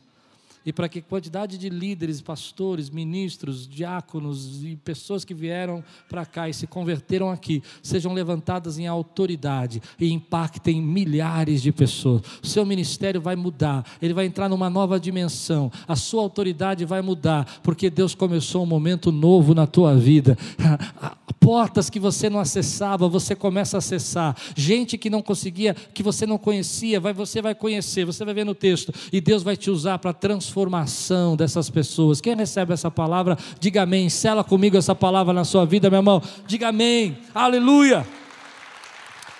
[0.65, 6.49] e para que quantidade de líderes, pastores, ministros, diáconos e pessoas que vieram para cá
[6.49, 12.23] e se converteram aqui sejam levantadas em autoridade e impactem milhares de pessoas.
[12.41, 17.01] O seu ministério vai mudar, ele vai entrar numa nova dimensão, a sua autoridade vai
[17.01, 20.35] mudar, porque Deus começou um momento novo na tua vida.
[21.39, 24.35] Portas que você não acessava, você começa a acessar.
[24.55, 28.45] Gente que não conseguia, que você não conhecia, vai, você vai conhecer, você vai ver
[28.45, 32.21] no texto, e Deus vai te usar para transformar transformação dessas pessoas.
[32.21, 34.09] Quem recebe essa palavra, diga amém.
[34.09, 36.21] Sela comigo essa palavra na sua vida, meu irmão.
[36.47, 37.17] Diga amém.
[37.33, 38.07] Aleluia.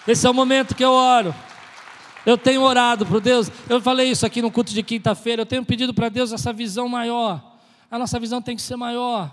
[0.05, 1.33] Esse é o momento que eu oro.
[2.25, 3.49] Eu tenho orado para Deus.
[3.69, 5.43] Eu falei isso aqui no culto de quinta-feira.
[5.43, 7.41] Eu tenho pedido para Deus essa visão maior.
[7.89, 9.31] A nossa visão tem que ser maior.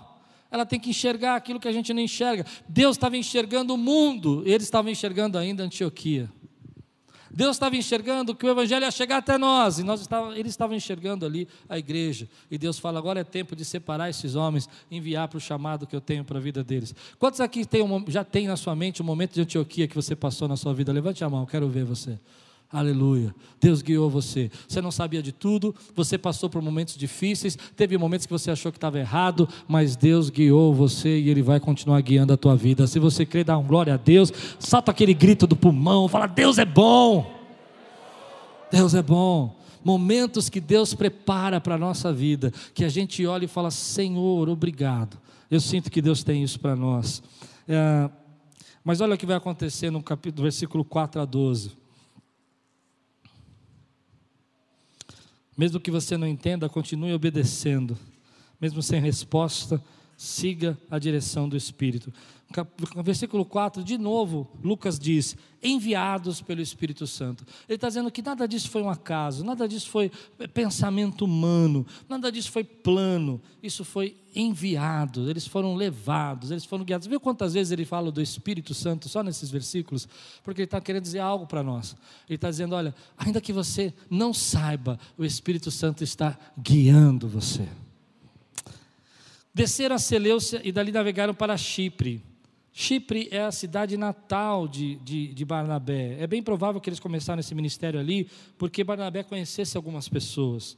[0.49, 2.45] Ela tem que enxergar aquilo que a gente não enxerga.
[2.69, 6.29] Deus estava enxergando o mundo, ele estava enxergando ainda Antioquia.
[7.33, 10.75] Deus estava enxergando que o Evangelho ia chegar até nós, e nós estava, ele estava
[10.75, 12.29] enxergando ali a igreja.
[12.51, 15.95] E Deus fala: agora é tempo de separar esses homens, enviar para o chamado que
[15.95, 16.93] eu tenho para a vida deles.
[17.17, 19.95] Quantos aqui tem um, já tem na sua mente o um momento de Antioquia que
[19.95, 20.93] você passou na sua vida?
[20.93, 22.19] Levante a mão, quero ver você.
[22.73, 23.35] Aleluia.
[23.61, 24.49] Deus guiou você.
[24.67, 28.71] Você não sabia de tudo, você passou por momentos difíceis, teve momentos que você achou
[28.71, 32.87] que estava errado, mas Deus guiou você e Ele vai continuar guiando a tua vida.
[32.87, 36.57] Se você crê, dá um glória a Deus, salta aquele grito do pulmão, fala: Deus
[36.57, 37.31] é bom.
[38.71, 39.55] Deus é bom.
[39.85, 44.49] Momentos que Deus prepara para a nossa vida, que a gente olha e fala: Senhor,
[44.49, 45.19] obrigado.
[45.51, 47.21] Eu sinto que Deus tem isso para nós.
[47.67, 48.09] É,
[48.83, 51.82] mas olha o que vai acontecer no capítulo, versículo 4 a 12.
[55.57, 57.97] Mesmo que você não entenda, continue obedecendo.
[58.59, 59.81] Mesmo sem resposta,
[60.17, 62.13] siga a direção do Espírito.
[63.03, 67.45] Versículo 4, de novo, Lucas diz: enviados pelo Espírito Santo.
[67.67, 70.11] Ele está dizendo que nada disso foi um acaso, nada disso foi
[70.53, 77.07] pensamento humano, nada disso foi plano, isso foi enviado, eles foram levados, eles foram guiados.
[77.07, 80.07] Viu quantas vezes ele fala do Espírito Santo só nesses versículos?
[80.43, 81.95] Porque ele está querendo dizer algo para nós.
[82.27, 87.67] Ele está dizendo: olha, ainda que você não saiba, o Espírito Santo está guiando você.
[89.53, 92.32] Desceram a Seleucia e dali navegaram para Chipre.
[92.75, 96.17] Chipre é a cidade natal de, de, de, Barnabé.
[96.19, 100.75] É bem provável que eles começaram esse ministério ali, porque Barnabé conhecesse algumas pessoas.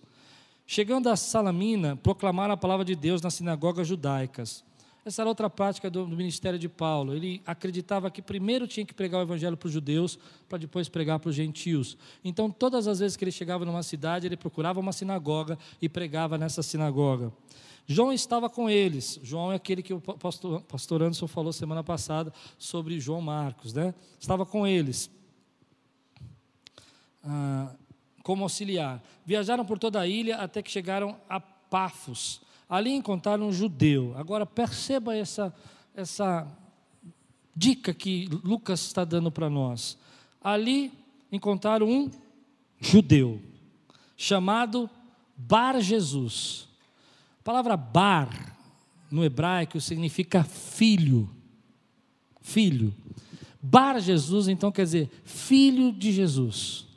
[0.68, 4.62] Chegando a Salamina, proclamaram a palavra de Deus nas sinagogas judaicas.
[5.06, 7.14] Essa era outra prática do, do, ministério de Paulo.
[7.14, 11.20] Ele acreditava que primeiro tinha que pregar o evangelho para os judeus, para depois pregar
[11.20, 11.96] para os gentios.
[12.24, 16.38] Então, todas as vezes que ele chegava numa cidade, ele procurava uma sinagoga e pregava
[16.38, 17.32] nessa sinagoga.
[17.88, 19.20] João estava com eles.
[19.24, 23.94] João é aquele que o pastor, pastor Anderson falou semana passada sobre João Marcos, né?
[24.20, 25.10] Estava com eles.
[27.24, 27.76] Ah,
[28.24, 29.04] como auxiliar.
[29.26, 34.14] Viajaram por toda a ilha até que chegaram a Pafos Ali encontraram um judeu.
[34.18, 35.54] Agora perceba essa,
[35.94, 36.48] essa
[37.56, 39.98] dica que Lucas está dando para nós.
[40.44, 40.92] Ali
[41.32, 42.12] encontraram um
[42.80, 43.40] judeu
[44.18, 44.90] chamado
[45.38, 46.65] Bar Jesus.
[47.46, 48.58] A palavra bar
[49.12, 51.30] no hebraico significa filho.
[52.42, 52.92] Filho.
[53.62, 56.88] Bar Jesus então quer dizer filho de Jesus.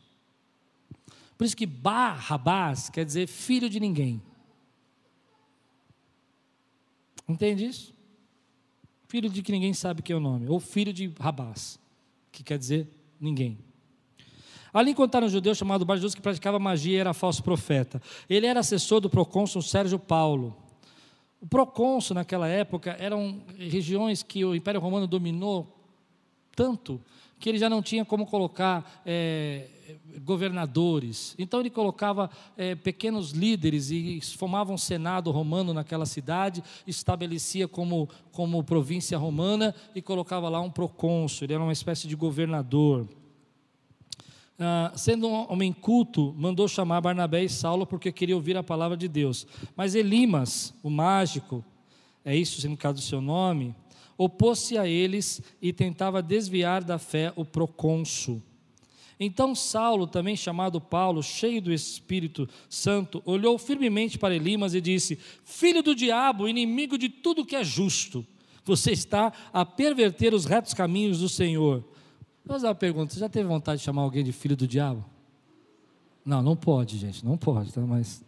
[1.37, 4.23] Por isso que Bar Rabás quer dizer filho de ninguém.
[7.29, 7.95] Entende isso?
[9.07, 11.79] Filho de que ninguém sabe que é o nome, ou filho de Rabás,
[12.33, 12.89] que quer dizer
[13.21, 13.59] ninguém.
[14.73, 18.01] Ali encontraram um judeu chamado Bar Jesus que praticava magia e era falso profeta.
[18.29, 20.57] Ele era assessor do procônsul Sérgio Paulo.
[21.41, 25.75] O procônsul naquela época eram regiões que o Império Romano dominou
[26.55, 27.01] tanto
[27.39, 29.69] que ele já não tinha como colocar é,
[30.23, 31.35] governadores.
[31.39, 38.09] Então ele colocava é, pequenos líderes e formava um senado romano naquela cidade, estabelecia como,
[38.33, 43.07] como província romana e colocava lá um procônsul, ele era uma espécie de governador.
[44.61, 48.97] Ah, sendo um homem culto, mandou chamar Barnabé e Saulo porque queria ouvir a palavra
[48.97, 49.47] de Deus.
[49.77, 51.65] Mas Elimas, o mágico,
[52.25, 53.73] é isso o significado do seu nome,
[54.17, 58.43] opôs-se a eles e tentava desviar da fé o procônsul.
[59.21, 65.19] Então Saulo, também chamado Paulo, cheio do Espírito Santo, olhou firmemente para Elimas e disse:
[65.45, 68.27] Filho do diabo, inimigo de tudo que é justo,
[68.65, 71.85] você está a perverter os retos caminhos do Senhor.
[72.49, 75.05] Vou fazer uma pergunta: você já teve vontade de chamar alguém de filho do diabo?
[76.25, 77.81] Não, não pode, gente, não pode, tá?
[77.83, 78.25] mas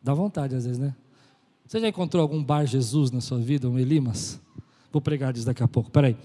[0.00, 0.94] dá vontade às vezes, né?
[1.66, 4.40] Você já encontrou algum bar Jesus na sua vida, um Elimas?
[4.92, 5.90] Vou pregar disso daqui a pouco.
[5.90, 6.16] Peraí.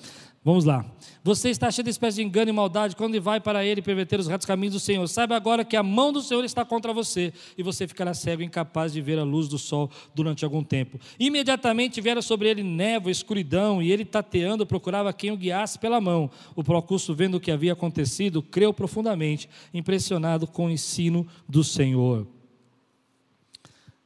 [0.44, 0.84] Vamos lá.
[1.24, 4.26] Você está cheio de espécie de engano e maldade quando vai para ele perverter os
[4.26, 5.06] retos caminhos do Senhor.
[5.08, 8.92] Saiba agora que a mão do Senhor está contra você e você ficará cego, incapaz
[8.92, 11.00] de ver a luz do sol durante algum tempo.
[11.20, 16.28] Imediatamente viera sobre ele névoa, escuridão e ele tateando procurava quem o guiasse pela mão.
[16.56, 22.26] O procurso, vendo o que havia acontecido, creu profundamente, impressionado com o ensino do Senhor.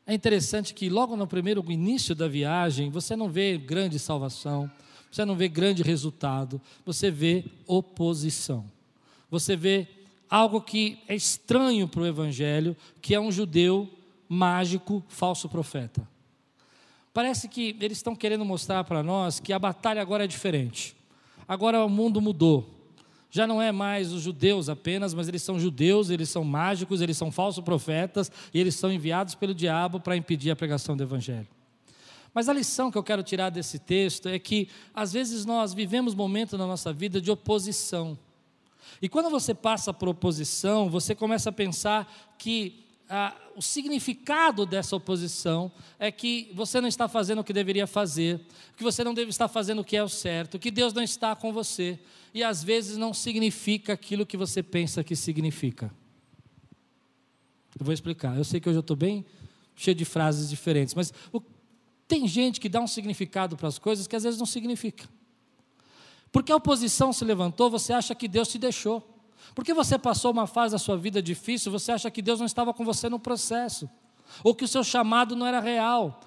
[0.06, 4.70] É interessante que logo no primeiro início da viagem, você não vê grande salvação,
[5.16, 8.70] você não vê grande resultado, você vê oposição.
[9.32, 9.88] Você vê
[10.30, 13.90] algo que é estranho para o evangelho, que é um judeu
[14.28, 16.06] mágico, falso profeta.
[17.14, 20.94] Parece que eles estão querendo mostrar para nós que a batalha agora é diferente.
[21.48, 22.76] Agora o mundo mudou
[23.32, 27.18] já não é mais os judeus apenas, mas eles são judeus, eles são mágicos, eles
[27.18, 31.55] são falsos profetas e eles são enviados pelo diabo para impedir a pregação do evangelho.
[32.36, 36.14] Mas a lição que eu quero tirar desse texto é que às vezes nós vivemos
[36.14, 38.20] momentos na nossa vida de oposição.
[39.02, 44.98] E quando você passa por oposição, você começa a pensar que ah, o significado dessa
[44.98, 48.42] oposição é que você não está fazendo o que deveria fazer,
[48.76, 51.38] que você não deve estar fazendo o que é o certo, que Deus não está
[51.38, 51.98] com você,
[52.34, 55.90] e às vezes não significa aquilo que você pensa que significa.
[57.80, 58.38] Eu vou explicar.
[58.38, 59.26] Eu sei que hoje eu estou bem
[59.74, 61.42] cheio de frases diferentes, mas o,
[62.08, 65.08] tem gente que dá um significado para as coisas que às vezes não significa.
[66.32, 69.02] Porque a oposição se levantou, você acha que Deus te deixou.
[69.54, 72.74] Porque você passou uma fase da sua vida difícil, você acha que Deus não estava
[72.74, 73.90] com você no processo,
[74.44, 76.20] ou que o seu chamado não era real.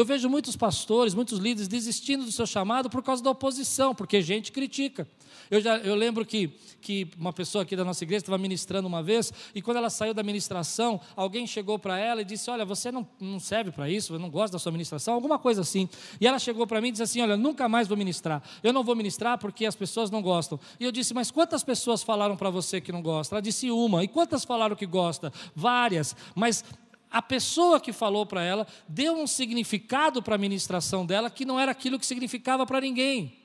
[0.00, 4.22] Eu vejo muitos pastores, muitos líderes desistindo do seu chamado por causa da oposição, porque
[4.22, 5.06] gente critica.
[5.50, 6.48] Eu, já, eu lembro que,
[6.80, 10.14] que uma pessoa aqui da nossa igreja estava ministrando uma vez, e quando ela saiu
[10.14, 14.14] da ministração, alguém chegou para ela e disse: Olha, você não, não serve para isso,
[14.14, 15.86] eu não gosto da sua ministração, alguma coisa assim.
[16.18, 18.42] E ela chegou para mim e disse assim: Olha, nunca mais vou ministrar.
[18.62, 20.58] Eu não vou ministrar porque as pessoas não gostam.
[20.78, 23.34] E eu disse: Mas quantas pessoas falaram para você que não gosta?
[23.34, 24.02] Ela disse: Uma.
[24.02, 25.30] E quantas falaram que gosta?
[25.54, 26.16] Várias.
[26.34, 26.64] Mas
[27.10, 31.58] a pessoa que falou para ela deu um significado para a ministração dela que não
[31.58, 33.40] era aquilo que significava para ninguém.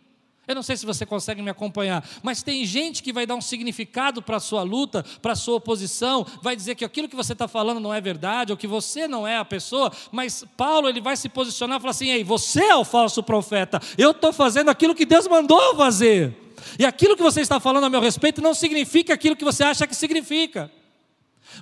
[0.47, 3.41] Eu não sei se você consegue me acompanhar, mas tem gente que vai dar um
[3.41, 7.33] significado para a sua luta, para a sua oposição, vai dizer que aquilo que você
[7.33, 11.01] está falando não é verdade, ou que você não é a pessoa, mas Paulo ele
[11.01, 14.69] vai se posicionar e falar assim: Ei, você é o falso profeta, eu estou fazendo
[14.69, 16.37] aquilo que Deus mandou fazer,
[16.77, 19.87] e aquilo que você está falando a meu respeito não significa aquilo que você acha
[19.87, 20.71] que significa.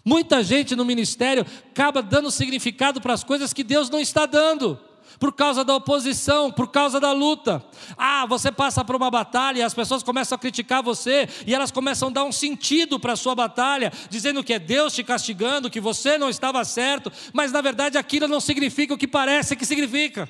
[0.04, 4.80] Muita gente no ministério acaba dando significado para as coisas que Deus não está dando
[5.20, 7.64] por causa da oposição, por causa da luta.
[7.98, 11.72] Ah, você passa por uma batalha e as pessoas começam a criticar você e elas
[11.72, 15.70] começam a dar um sentido para a sua batalha, dizendo que é Deus te castigando,
[15.70, 19.66] que você não estava certo, mas na verdade aquilo não significa o que parece que
[19.66, 20.30] significa.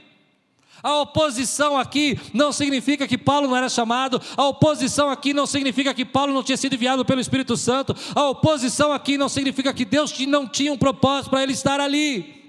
[0.83, 5.93] A oposição aqui não significa que Paulo não era chamado, a oposição aqui não significa
[5.93, 9.85] que Paulo não tinha sido enviado pelo Espírito Santo, a oposição aqui não significa que
[9.85, 12.43] Deus não tinha um propósito para ele estar ali.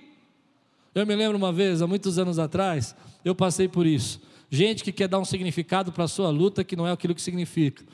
[0.93, 4.21] Eu me lembro uma vez, há muitos anos atrás, eu passei por isso.
[4.51, 7.23] Gente que quer dar um significado para a sua luta que não é aquilo que
[7.23, 7.85] significa.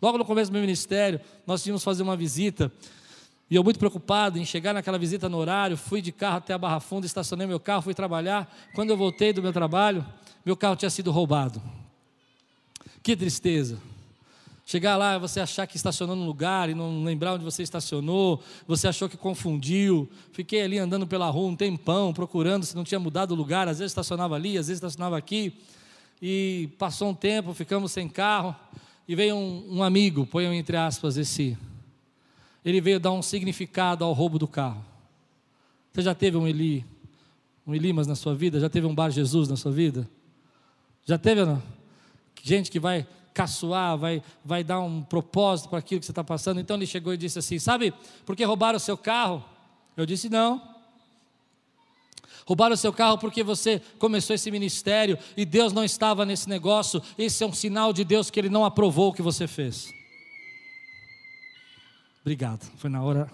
[0.00, 2.72] Logo no começo do meu ministério, nós tínhamos fazer uma visita,
[3.52, 6.58] e eu muito preocupado em chegar naquela visita no horário, fui de carro até a
[6.58, 8.50] Barra Funda, estacionei meu carro, fui trabalhar.
[8.74, 10.02] Quando eu voltei do meu trabalho,
[10.42, 11.62] meu carro tinha sido roubado.
[13.02, 13.76] Que tristeza.
[14.64, 18.88] Chegar lá, você achar que estacionou no lugar e não lembrar onde você estacionou, você
[18.88, 20.08] achou que confundiu.
[20.32, 23.68] Fiquei ali andando pela rua um tempão, procurando se não tinha mudado o lugar.
[23.68, 25.52] Às vezes estacionava ali, às vezes estacionava aqui.
[26.22, 28.56] E passou um tempo, ficamos sem carro.
[29.06, 31.54] E veio um, um amigo, ponham entre aspas esse.
[32.64, 34.84] Ele veio dar um significado ao roubo do carro.
[35.92, 36.86] Você já teve um Eli,
[37.66, 38.60] um Elimas na sua vida?
[38.60, 40.08] Já teve um Bar Jesus na sua vida?
[41.04, 41.62] Já teve não?
[42.42, 46.60] gente que vai caçoar, vai, vai dar um propósito para aquilo que você está passando.
[46.60, 47.92] Então ele chegou e disse assim: Sabe
[48.24, 49.44] por que roubaram o seu carro?
[49.96, 50.70] Eu disse: Não.
[52.44, 57.00] Roubaram o seu carro porque você começou esse ministério e Deus não estava nesse negócio.
[57.16, 59.88] Esse é um sinal de Deus que Ele não aprovou o que você fez.
[62.22, 63.28] Obrigado, foi na hora.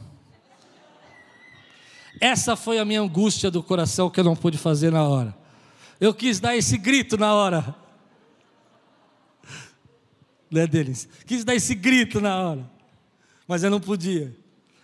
[2.21, 5.37] Essa foi a minha angústia do coração que eu não pude fazer na hora.
[6.01, 7.75] Eu quis dar esse grito na hora
[10.51, 11.07] né, deles.
[11.27, 12.71] Quis dar esse grito na hora,
[13.47, 14.35] mas eu não podia.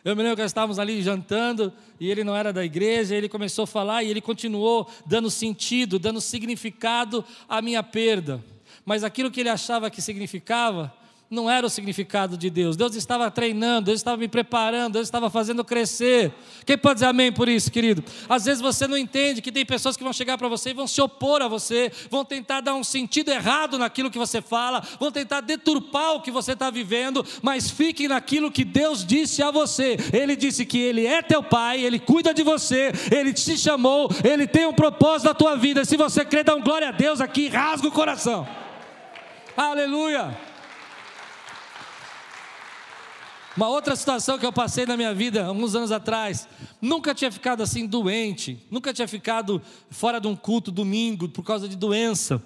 [0.05, 3.29] Eu me lembro que nós estávamos ali jantando e ele não era da igreja, ele
[3.29, 8.45] começou a falar e ele continuou dando sentido, dando significado à minha perda.
[8.85, 10.93] Mas aquilo que ele achava que significava,
[11.35, 12.77] não era o significado de Deus.
[12.77, 16.33] Deus estava treinando, Deus estava me preparando, Deus estava fazendo crescer.
[16.65, 18.03] Quem pode dizer amém por isso, querido?
[18.29, 20.87] Às vezes você não entende que tem pessoas que vão chegar para você e vão
[20.87, 25.11] se opor a você, vão tentar dar um sentido errado naquilo que você fala, vão
[25.11, 29.97] tentar deturpar o que você está vivendo, mas fique naquilo que Deus disse a você.
[30.13, 34.47] Ele disse que Ele é teu Pai, Ele cuida de você, Ele te chamou, Ele
[34.47, 35.85] tem um propósito na tua vida.
[35.85, 38.47] Se você crê, dá um glória a Deus aqui, rasga o coração.
[39.57, 40.54] Aleluia.
[43.57, 46.49] Uma outra situação que eu passei na minha vida, alguns anos atrás,
[46.83, 51.69] nunca tinha ficado assim doente, nunca tinha ficado fora de um culto domingo por causa
[51.69, 52.43] de doença.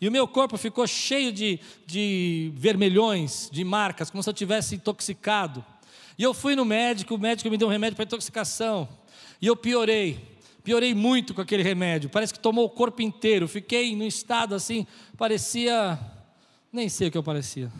[0.00, 4.76] E o meu corpo ficou cheio de, de vermelhões, de marcas, como se eu tivesse
[4.76, 5.62] intoxicado.
[6.16, 8.88] E eu fui no médico, o médico me deu um remédio para intoxicação.
[9.42, 10.18] E eu piorei,
[10.64, 12.08] piorei muito com aquele remédio.
[12.08, 13.46] Parece que tomou o corpo inteiro.
[13.46, 14.86] Fiquei no estado assim,
[15.16, 15.98] parecia.
[16.72, 17.70] Nem sei o que eu parecia.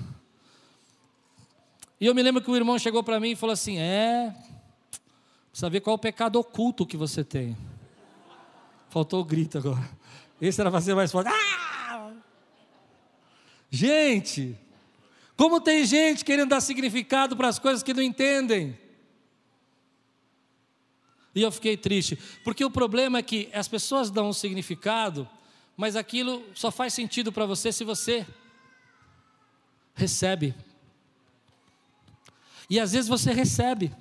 [2.01, 4.35] E eu me lembro que o irmão chegou para mim e falou assim: É,
[5.51, 7.57] precisa ver qual é o pecado oculto que você tem.
[8.89, 9.89] Faltou o grito agora.
[10.41, 11.29] Esse era para ser mais forte.
[11.29, 12.13] Ah!
[13.71, 14.57] Gente,
[15.37, 18.79] como tem gente querendo dar significado para as coisas que não entendem.
[21.35, 25.29] E eu fiquei triste, porque o problema é que as pessoas dão um significado,
[25.77, 28.27] mas aquilo só faz sentido para você se você
[29.95, 30.55] recebe
[32.69, 33.93] e às vezes você recebe.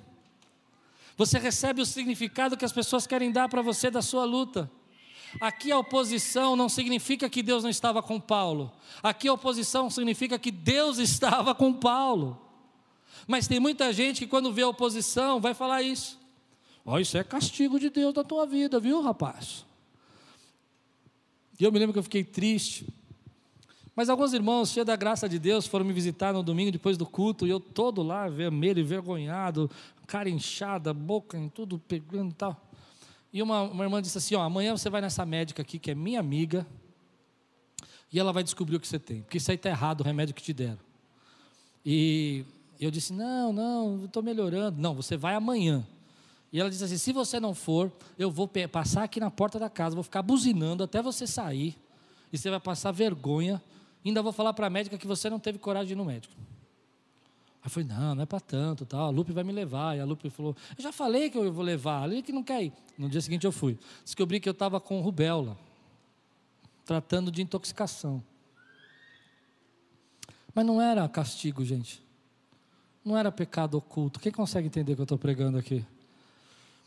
[1.16, 4.70] Você recebe o significado que as pessoas querem dar para você da sua luta.
[5.40, 8.72] Aqui a oposição não significa que Deus não estava com Paulo.
[9.02, 12.40] Aqui a oposição significa que Deus estava com Paulo.
[13.26, 16.18] Mas tem muita gente que quando vê a oposição vai falar isso.
[16.84, 19.66] Ó, oh, isso é castigo de Deus na tua vida, viu, rapaz?
[21.58, 22.86] E eu me lembro que eu fiquei triste,
[23.98, 27.04] mas alguns irmãos, cheios da graça de Deus, foram me visitar no domingo depois do
[27.04, 29.68] culto, e eu todo lá, vermelho, envergonhado,
[30.06, 32.56] cara inchada, boca em tudo pegando e tal.
[33.32, 35.96] E uma, uma irmã disse assim: ó, amanhã você vai nessa médica aqui, que é
[35.96, 36.64] minha amiga,
[38.12, 40.32] e ela vai descobrir o que você tem, porque isso aí está errado, o remédio
[40.32, 40.78] que te deram.
[41.84, 42.44] E
[42.78, 44.80] eu disse: não, não, estou melhorando.
[44.80, 45.84] Não, você vai amanhã.
[46.52, 49.68] E ela disse assim: se você não for, eu vou passar aqui na porta da
[49.68, 51.76] casa, vou ficar buzinando até você sair,
[52.32, 53.60] e você vai passar vergonha
[54.04, 56.34] ainda vou falar para a médica que você não teve coragem de ir no médico.
[57.60, 59.06] Aí eu falei, não, não é para tanto, tal.
[59.06, 59.96] a Lupe vai me levar.
[59.96, 62.64] E a Lupe falou, eu já falei que eu vou levar, ele que não quer
[62.64, 62.72] ir.
[62.96, 63.78] No dia seguinte eu fui.
[64.04, 65.56] Descobri que eu estava com rubéola,
[66.84, 68.22] tratando de intoxicação.
[70.54, 72.02] Mas não era castigo, gente.
[73.04, 74.20] Não era pecado oculto.
[74.20, 75.84] Quem consegue entender o que eu estou pregando aqui?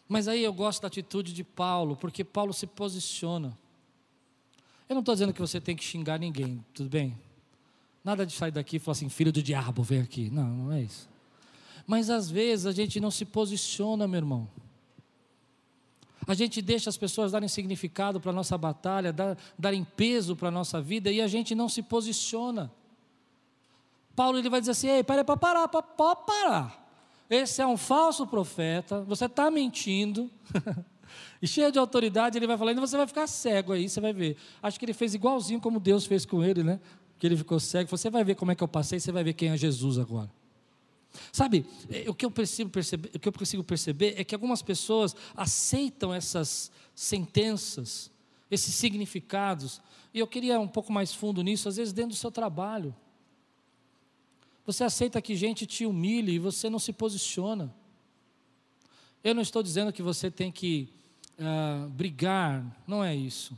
[0.08, 3.58] Mas aí eu gosto da atitude de Paulo, porque Paulo se posiciona.
[4.92, 7.18] Eu não estou dizendo que você tem que xingar ninguém, tudo bem?
[8.04, 10.30] Nada de sair daqui e falar assim, filho do diabo, vem aqui.
[10.30, 11.08] Não, não é isso.
[11.88, 14.50] Mas às vezes a gente não se posiciona, meu irmão.
[16.28, 20.50] A gente deixa as pessoas darem significado para a nossa batalha, dar, darem peso para
[20.50, 22.70] a nossa vida e a gente não se posiciona.
[24.14, 26.86] Paulo ele vai dizer assim: ei, para para parar, pode parar.
[27.30, 30.30] Esse é um falso profeta, você está mentindo.
[31.42, 34.38] e cheio de autoridade, ele vai falando, você vai ficar cego aí, você vai ver.
[34.62, 36.80] Acho que ele fez igualzinho como Deus fez com ele, né?
[37.18, 37.90] Que ele ficou cego.
[37.90, 40.30] Você vai ver como é que eu passei, você vai ver quem é Jesus agora.
[41.32, 44.62] Sabe, é, o que eu percebo perceber, o que eu consigo perceber é que algumas
[44.62, 48.12] pessoas aceitam essas sentenças,
[48.50, 49.82] esses significados,
[50.14, 52.96] e eu queria um pouco mais fundo nisso, às vezes dentro do seu trabalho.
[54.66, 57.74] Você aceita que gente te humilhe e você não se posiciona.
[59.24, 60.90] Eu não estou dizendo que você tem que
[61.42, 63.58] uh, brigar, não é isso.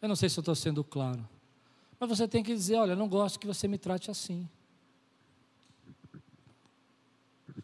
[0.00, 1.26] Eu não sei se eu estou sendo claro.
[1.98, 4.48] Mas você tem que dizer: olha, eu não gosto que você me trate assim.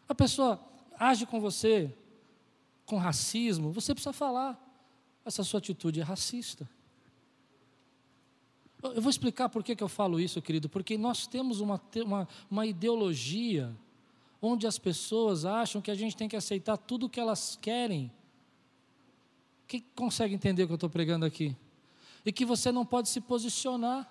[0.07, 0.59] A pessoa
[0.97, 1.93] age com você
[2.85, 4.57] com racismo, você precisa falar:
[5.25, 6.67] essa sua atitude é racista.
[8.81, 12.27] Eu vou explicar por que, que eu falo isso, querido, porque nós temos uma, uma,
[12.49, 13.75] uma ideologia
[14.41, 18.09] onde as pessoas acham que a gente tem que aceitar tudo o que elas querem.
[19.69, 21.55] Quem consegue entender o que eu estou pregando aqui?
[22.25, 24.09] E que você não pode se posicionar.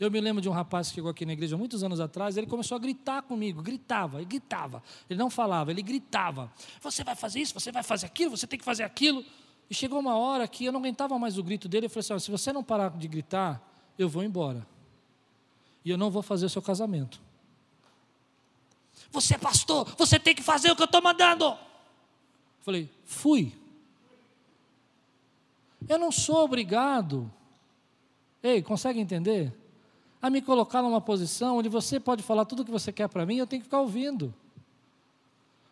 [0.00, 2.46] Eu me lembro de um rapaz que chegou aqui na igreja muitos anos atrás, ele
[2.46, 4.82] começou a gritar comigo, gritava, ele gritava.
[5.08, 6.50] Ele não falava, ele gritava.
[6.80, 9.22] Você vai fazer isso, você vai fazer aquilo, você tem que fazer aquilo.
[9.68, 11.84] E chegou uma hora que eu não aguentava mais o grito dele.
[11.84, 13.62] Eu falei assim: se você não parar de gritar,
[13.98, 14.66] eu vou embora.
[15.84, 17.20] E eu não vou fazer o seu casamento.
[19.10, 21.44] Você é pastor, você tem que fazer o que eu estou mandando.
[21.44, 21.58] Eu
[22.62, 23.65] falei: fui.
[25.88, 27.30] Eu não sou obrigado.
[28.42, 29.52] Ei, consegue entender?
[30.20, 33.26] A me colocar numa posição onde você pode falar tudo o que você quer para
[33.26, 34.34] mim, eu tenho que ficar ouvindo.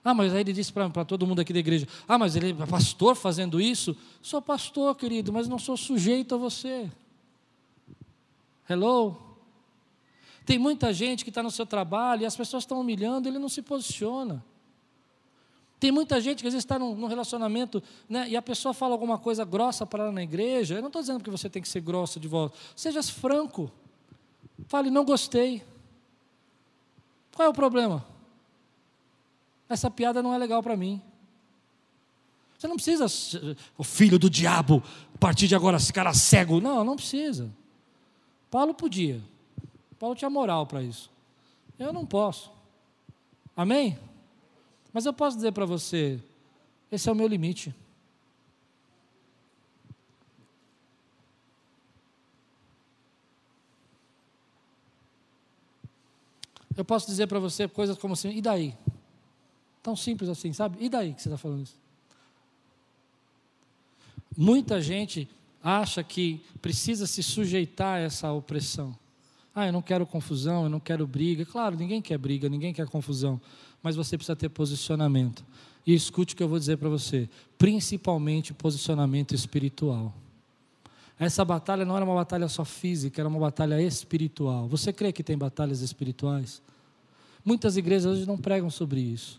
[0.05, 2.67] Ah, mas aí ele disse para todo mundo aqui da igreja: Ah, mas ele é
[2.67, 3.97] pastor fazendo isso?
[4.21, 6.91] Sou pastor, querido, mas não sou sujeito a você.
[8.69, 9.17] Hello?
[10.45, 13.49] Tem muita gente que está no seu trabalho e as pessoas estão humilhando, ele não
[13.49, 14.45] se posiciona.
[15.85, 18.95] Tem muita gente que às vezes está num, num, relacionamento né, e a pessoa fala
[18.95, 20.77] alguma coisa grossa para ela na igreja.
[20.77, 22.57] Eu não estou dizendo que você tem que ser grossa de volta.
[22.75, 23.71] Seja franco.
[24.67, 25.63] Fale, não gostei.
[27.37, 28.03] Qual é o problema?
[29.69, 31.03] essa piada não é legal para mim.
[32.57, 33.05] Você não precisa,
[33.77, 34.83] o filho do diabo,
[35.15, 36.63] a partir de agora, esse cara cego.
[36.63, 37.53] Não, não precisa.
[38.51, 39.21] Paulo podia.
[39.99, 41.11] Paulo tinha moral para isso.
[41.79, 42.51] Eu não posso.
[43.55, 43.99] Amém?
[44.95, 46.21] Mas eu posso dizer para você:
[46.91, 47.75] esse é o meu limite.
[56.77, 58.75] Eu posso dizer para você coisas como assim, e daí?
[59.83, 60.77] Tão simples assim, sabe?
[60.81, 61.77] E daí que você está falando isso?
[64.37, 65.29] Muita gente
[65.63, 68.97] acha que precisa se sujeitar a essa opressão.
[69.55, 71.45] Ah, eu não quero confusão, eu não quero briga.
[71.45, 73.41] Claro, ninguém quer briga, ninguém quer confusão.
[73.85, 75.45] Mas você precisa ter posicionamento.
[75.87, 77.29] E escute o que eu vou dizer para você:
[77.59, 80.13] principalmente posicionamento espiritual.
[81.19, 84.67] Essa batalha não era uma batalha só física, era uma batalha espiritual.
[84.69, 86.63] Você crê que tem batalhas espirituais?
[87.45, 89.39] Muitas igrejas hoje não pregam sobre isso.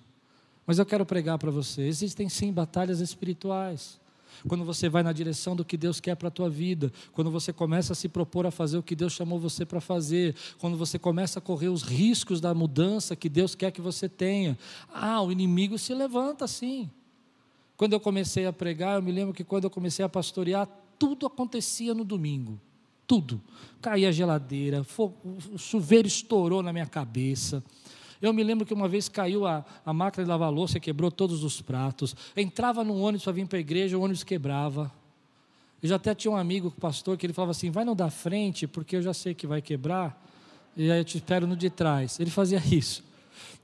[0.66, 4.00] Mas eu quero pregar para você: existem sim batalhas espirituais.
[4.48, 7.54] Quando você vai na direção do que Deus quer para a tua vida, quando você
[7.54, 10.98] começa a se propor a fazer o que Deus chamou você para fazer, quando você
[11.00, 14.58] começa a correr os riscos da mudança que Deus quer que você tenha,
[14.94, 16.90] ah, o inimigo se levanta sim.
[17.78, 20.68] Quando eu comecei a pregar, eu me lembro que quando eu comecei a pastorear,
[20.98, 22.60] tudo acontecia no domingo.
[23.06, 23.42] Tudo.
[23.82, 24.86] Caía a geladeira,
[25.54, 27.64] o chuveiro estourou na minha cabeça.
[28.26, 31.44] Eu me lembro que uma vez caiu a, a máquina de lavar louça quebrou todos
[31.44, 32.16] os pratos.
[32.36, 34.92] Entrava num ônibus para vir para a igreja, o ônibus quebrava.
[35.82, 38.66] Eu já até tinha um amigo, pastor, que ele falava assim: vai no da frente,
[38.66, 40.20] porque eu já sei que vai quebrar,
[40.76, 42.20] e aí eu te espero no de trás.
[42.20, 43.04] Ele fazia isso.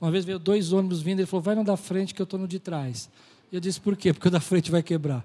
[0.00, 2.38] Uma vez veio dois ônibus vindo, ele falou: vai no da frente, que eu estou
[2.38, 3.10] no de trás.
[3.50, 4.12] E eu disse: por quê?
[4.12, 5.24] Porque o da frente vai quebrar.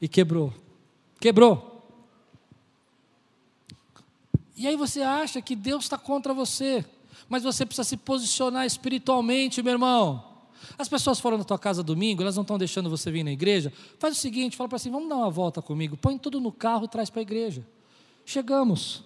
[0.00, 0.54] E quebrou.
[1.20, 1.84] Quebrou.
[4.56, 6.82] E aí você acha que Deus está contra você
[7.30, 10.24] mas você precisa se posicionar espiritualmente, meu irmão.
[10.76, 13.72] As pessoas foram na tua casa domingo, elas não estão deixando você vir na igreja.
[14.00, 16.84] Faz o seguinte, fala para assim, vamos dar uma volta comigo, põe tudo no carro
[16.84, 17.64] e traz para a igreja.
[18.26, 19.04] Chegamos.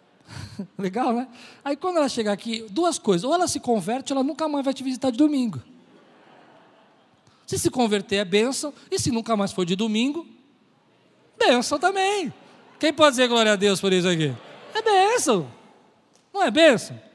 [0.78, 1.28] Legal, né?
[1.64, 4.74] Aí quando ela chegar aqui, duas coisas: ou ela se converte, ela nunca mais vai
[4.74, 5.62] te visitar de domingo.
[7.46, 10.26] Se se converter é bênção, e se nunca mais for de domingo,
[11.38, 12.32] bênção também.
[12.78, 14.32] Quem pode dizer glória a Deus por isso aqui?
[14.74, 15.50] É bênção.
[16.32, 17.09] Não é bênção?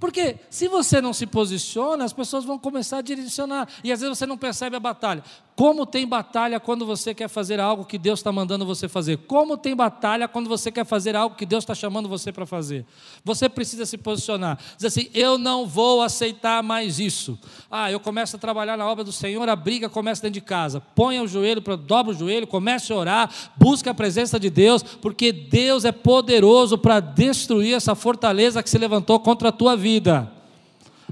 [0.00, 3.68] Porque se você não se posiciona, as pessoas vão começar a direcionar.
[3.84, 5.22] E às vezes você não percebe a batalha.
[5.56, 9.18] Como tem batalha quando você quer fazer algo que Deus está mandando você fazer?
[9.18, 12.86] Como tem batalha quando você quer fazer algo que Deus está chamando você para fazer?
[13.22, 14.58] Você precisa se posicionar.
[14.76, 17.38] Dizer assim: eu não vou aceitar mais isso.
[17.70, 20.80] Ah, eu começo a trabalhar na obra do Senhor, a briga começa dentro de casa.
[20.94, 25.30] Ponha o joelho, dobra o joelho, comece a orar, busque a presença de Deus, porque
[25.30, 30.39] Deus é poderoso para destruir essa fortaleza que se levantou contra a tua vida.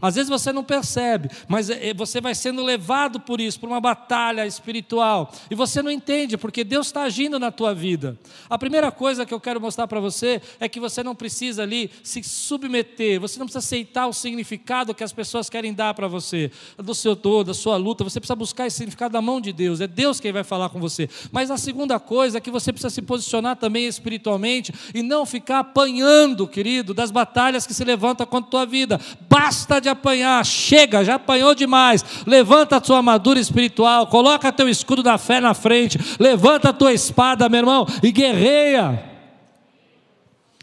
[0.00, 3.68] Às vezes você não percebe, mas é, é, você vai sendo levado por isso, por
[3.68, 8.18] uma batalha espiritual, e você não entende, porque Deus está agindo na tua vida.
[8.48, 11.90] A primeira coisa que eu quero mostrar para você é que você não precisa ali
[12.02, 16.50] se submeter, você não precisa aceitar o significado que as pessoas querem dar para você,
[16.76, 19.80] do seu todo, da sua luta, você precisa buscar esse significado da mão de Deus,
[19.80, 21.08] é Deus quem vai falar com você.
[21.32, 25.60] Mas a segunda coisa é que você precisa se posicionar também espiritualmente e não ficar
[25.60, 29.00] apanhando, querido, das batalhas que se levantam contra a tua vida.
[29.28, 32.04] Basta de apanhar, chega, já apanhou demais.
[32.26, 36.92] Levanta a tua armadura espiritual, coloca teu escudo da fé na frente, levanta a tua
[36.92, 39.08] espada, meu irmão, e guerreia.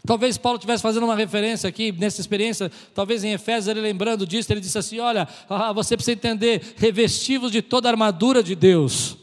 [0.06, 4.52] Talvez Paulo estivesse fazendo uma referência aqui nessa experiência, talvez em Efésios, ele lembrando disso,
[4.52, 9.16] ele disse assim: Olha, ah, você precisa entender, revestivos de toda a armadura de Deus,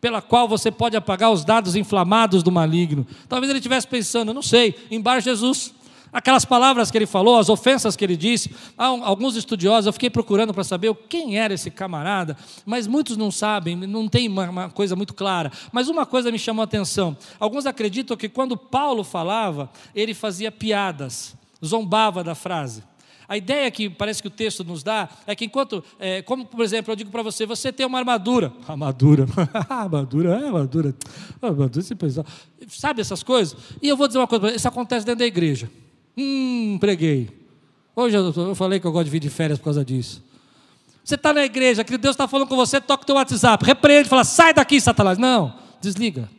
[0.00, 3.04] pela qual você pode apagar os dados inflamados do maligno.
[3.28, 5.74] Talvez ele estivesse pensando, não sei, embaixo Jesus.
[6.14, 10.54] Aquelas palavras que ele falou, as ofensas que ele disse, alguns estudiosos, eu fiquei procurando
[10.54, 14.94] para saber quem era esse camarada, mas muitos não sabem, não tem uma, uma coisa
[14.94, 15.50] muito clara.
[15.72, 20.52] Mas uma coisa me chamou a atenção: alguns acreditam que quando Paulo falava, ele fazia
[20.52, 21.34] piadas,
[21.64, 22.84] zombava da frase.
[23.28, 26.62] A ideia que parece que o texto nos dá é que enquanto, é, como por
[26.62, 29.26] exemplo, eu digo para você, você tem uma armadura, armadura,
[29.68, 30.94] armadura, é armadura,
[31.42, 32.24] armadura, você pensa,
[32.68, 33.56] sabe essas coisas?
[33.82, 35.68] E eu vou dizer uma coisa, isso acontece dentro da igreja.
[36.16, 37.28] Hum, preguei.
[37.96, 40.22] Hoje eu, falei que eu gosto de vir de férias por causa disso.
[41.04, 44.08] Você está na igreja, que Deus está falando com você, toca o teu WhatsApp, repreende,
[44.08, 45.18] fala, sai daqui, Satanás.
[45.18, 46.30] Não, desliga.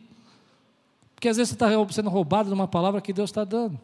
[1.14, 3.80] Porque às vezes você está sendo roubado de uma palavra que Deus está dando.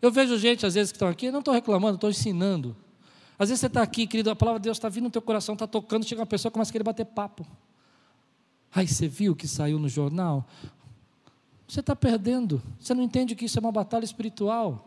[0.00, 2.76] Eu vejo gente, às vezes, que estão aqui, não estou reclamando, estou ensinando.
[3.38, 5.54] Às vezes você está aqui, querido, a palavra de Deus está vindo no teu coração,
[5.54, 7.44] está tocando, chega uma pessoa começa a querer bater papo.
[8.72, 10.46] Ai, você viu o que saiu no jornal?
[11.66, 12.62] Você está perdendo.
[12.78, 14.86] Você não entende que isso é uma batalha espiritual.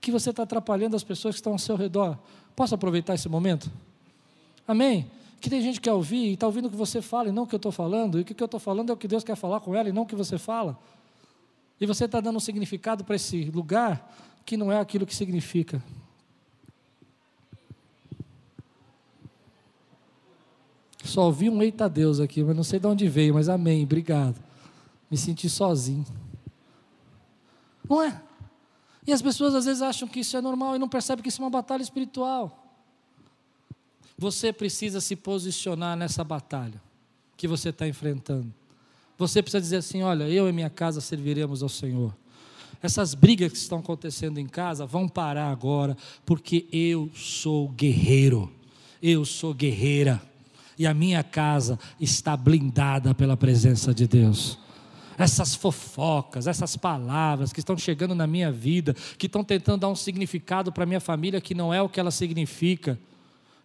[0.00, 2.18] Que você está atrapalhando as pessoas que estão ao seu redor.
[2.54, 3.70] Posso aproveitar esse momento?
[4.66, 5.10] Amém?
[5.40, 7.44] Que tem gente que quer ouvir e está ouvindo o que você fala e não
[7.44, 8.18] o que eu estou falando.
[8.18, 9.92] E o que eu estou falando é o que Deus quer falar com ela e
[9.92, 10.78] não o que você fala.
[11.80, 14.12] E você está dando um significado para esse lugar
[14.44, 15.82] que não é aquilo que significa.
[21.04, 24.47] Só ouvi um eita Deus aqui, mas não sei de onde veio, mas amém, obrigado
[25.10, 26.06] me senti sozinho.
[27.88, 28.20] Não é?
[29.06, 31.40] E as pessoas às vezes acham que isso é normal e não percebem que isso
[31.40, 32.66] é uma batalha espiritual.
[34.18, 36.80] Você precisa se posicionar nessa batalha
[37.36, 38.52] que você está enfrentando.
[39.16, 42.14] Você precisa dizer assim: olha, eu e minha casa serviremos ao Senhor.
[42.82, 45.96] Essas brigas que estão acontecendo em casa vão parar agora,
[46.26, 48.52] porque eu sou guerreiro,
[49.02, 50.22] eu sou guerreira,
[50.78, 54.58] e a minha casa está blindada pela presença de Deus
[55.18, 59.96] essas fofocas, essas palavras que estão chegando na minha vida, que estão tentando dar um
[59.96, 62.98] significado para minha família que não é o que ela significa.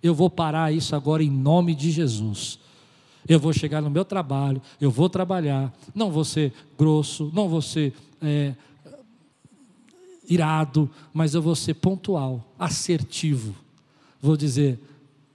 [0.01, 2.59] Eu vou parar isso agora em nome de Jesus.
[3.27, 7.61] Eu vou chegar no meu trabalho, eu vou trabalhar, não vou ser grosso, não vou
[7.61, 8.55] ser é,
[10.27, 13.55] irado, mas eu vou ser pontual, assertivo.
[14.19, 14.79] Vou dizer: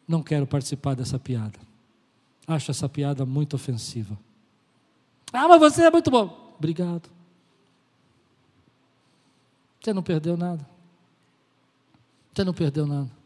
[0.07, 1.59] não quero participar dessa piada.
[2.47, 4.19] Acho essa piada muito ofensiva.
[5.33, 6.55] Ah, mas você é muito bom.
[6.59, 7.09] Obrigado.
[9.81, 10.67] Você não perdeu nada.
[12.35, 13.18] Você não perdeu nada.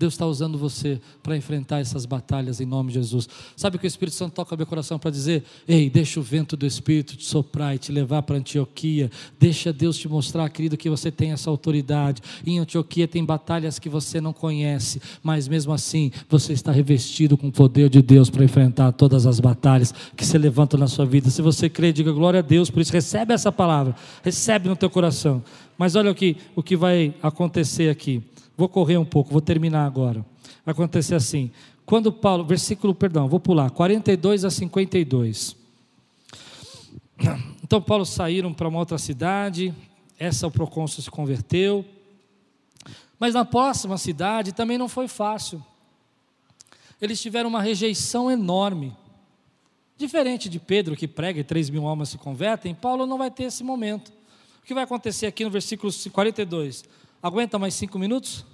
[0.00, 3.28] Deus está usando você para enfrentar essas batalhas em nome de Jesus.
[3.54, 5.44] Sabe o que o Espírito Santo toca meu coração para dizer?
[5.68, 9.10] Ei, deixa o vento do Espírito te soprar e te levar para Antioquia.
[9.38, 12.22] Deixa Deus te mostrar, querido, que você tem essa autoridade.
[12.46, 17.48] Em Antioquia tem batalhas que você não conhece, mas mesmo assim você está revestido com
[17.48, 21.28] o poder de Deus para enfrentar todas as batalhas que se levantam na sua vida.
[21.28, 22.70] Se você crê, diga glória a Deus.
[22.70, 23.94] Por isso recebe essa palavra,
[24.24, 25.44] recebe no teu coração.
[25.80, 28.22] Mas olha o que, o que vai acontecer aqui.
[28.54, 30.26] Vou correr um pouco, vou terminar agora.
[30.62, 31.50] Vai acontecer assim.
[31.86, 35.56] Quando Paulo, versículo, perdão, vou pular, 42 a 52.
[37.64, 39.72] Então Paulo saíram para uma outra cidade,
[40.18, 41.82] essa o procônsul se converteu.
[43.18, 45.64] Mas na próxima cidade também não foi fácil.
[47.00, 48.94] Eles tiveram uma rejeição enorme.
[49.96, 53.44] Diferente de Pedro, que prega e 3 mil almas se convertem, Paulo não vai ter
[53.44, 54.19] esse momento.
[54.62, 56.84] O que vai acontecer aqui no versículo 42?
[57.22, 58.44] Aguenta mais cinco minutos?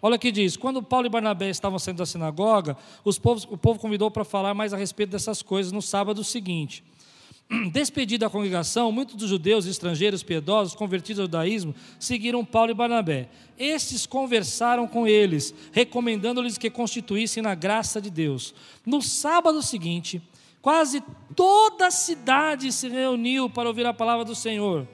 [0.00, 2.76] Olha o que diz: quando Paulo e Barnabé estavam saindo da sinagoga,
[3.22, 6.82] povos, o povo convidou para falar mais a respeito dessas coisas no sábado seguinte.
[7.70, 12.74] Despedida a congregação, muitos dos judeus e estrangeiros piedosos convertidos ao judaísmo seguiram Paulo e
[12.74, 13.28] Barnabé.
[13.58, 18.54] Estes conversaram com eles, recomendando-lhes que constituíssem na graça de Deus.
[18.84, 20.22] No sábado seguinte,
[20.62, 21.02] Quase
[21.34, 24.86] toda a cidade se reuniu para ouvir a palavra do Senhor.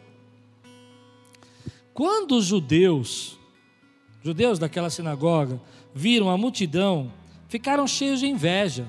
[1.99, 3.37] Quando os judeus,
[4.23, 5.61] judeus daquela sinagoga,
[5.93, 7.13] viram a multidão,
[7.49, 8.89] ficaram cheios de inveja.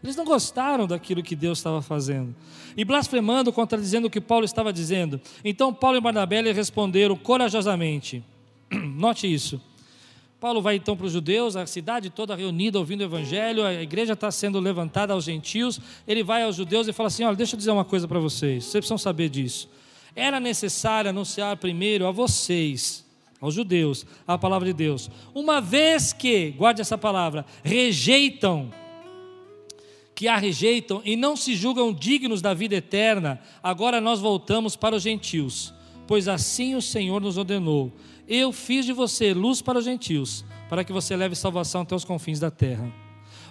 [0.00, 2.32] Eles não gostaram daquilo que Deus estava fazendo.
[2.76, 5.20] E blasfemando, contradizendo o que Paulo estava dizendo.
[5.44, 8.22] Então Paulo e Barnabé responderam corajosamente.
[8.70, 9.60] Note isso.
[10.38, 14.12] Paulo vai então para os judeus, a cidade toda reunida ouvindo o evangelho, a igreja
[14.12, 15.80] está sendo levantada aos gentios.
[16.06, 18.66] Ele vai aos judeus e fala assim: Olha, deixa eu dizer uma coisa para vocês,
[18.66, 19.68] vocês precisam saber disso.
[20.16, 23.04] Era necessário anunciar primeiro a vocês,
[23.38, 25.10] aos judeus, a palavra de Deus.
[25.34, 28.72] Uma vez que, guarde essa palavra, rejeitam,
[30.14, 34.96] que a rejeitam e não se julgam dignos da vida eterna, agora nós voltamos para
[34.96, 35.74] os gentios,
[36.06, 37.92] pois assim o Senhor nos ordenou.
[38.26, 42.06] Eu fiz de você luz para os gentios, para que você leve salvação até os
[42.06, 42.90] confins da terra.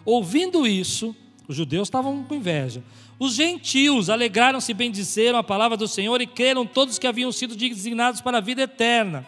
[0.04, 1.16] Ouvindo isso,
[1.48, 2.84] os judeus estavam com inveja.
[3.20, 7.56] Os gentios alegraram-se e bendizeram a palavra do Senhor e creram todos que haviam sido
[7.56, 9.26] designados para a vida eterna.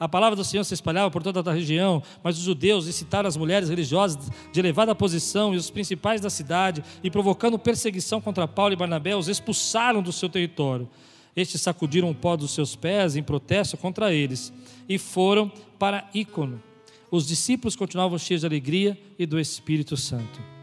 [0.00, 3.36] A palavra do Senhor se espalhava por toda a região, mas os judeus incitaram as
[3.36, 8.72] mulheres religiosas de elevada posição e os principais da cidade, e provocando perseguição contra Paulo
[8.72, 10.88] e Barnabé, os expulsaram do seu território.
[11.34, 14.52] Estes sacudiram o pó dos seus pés em protesto contra eles
[14.88, 16.62] e foram para Ícono.
[17.10, 20.57] Os discípulos continuavam cheios de alegria e do Espírito Santo.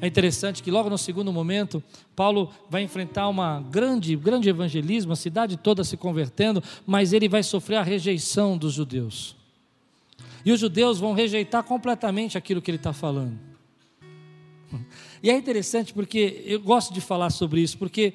[0.00, 1.82] É interessante que logo no segundo momento,
[2.14, 7.42] Paulo vai enfrentar uma grande, grande evangelismo, a cidade toda se convertendo, mas ele vai
[7.42, 9.36] sofrer a rejeição dos judeus.
[10.44, 13.38] E os judeus vão rejeitar completamente aquilo que ele está falando.
[15.22, 18.14] E é interessante porque eu gosto de falar sobre isso, porque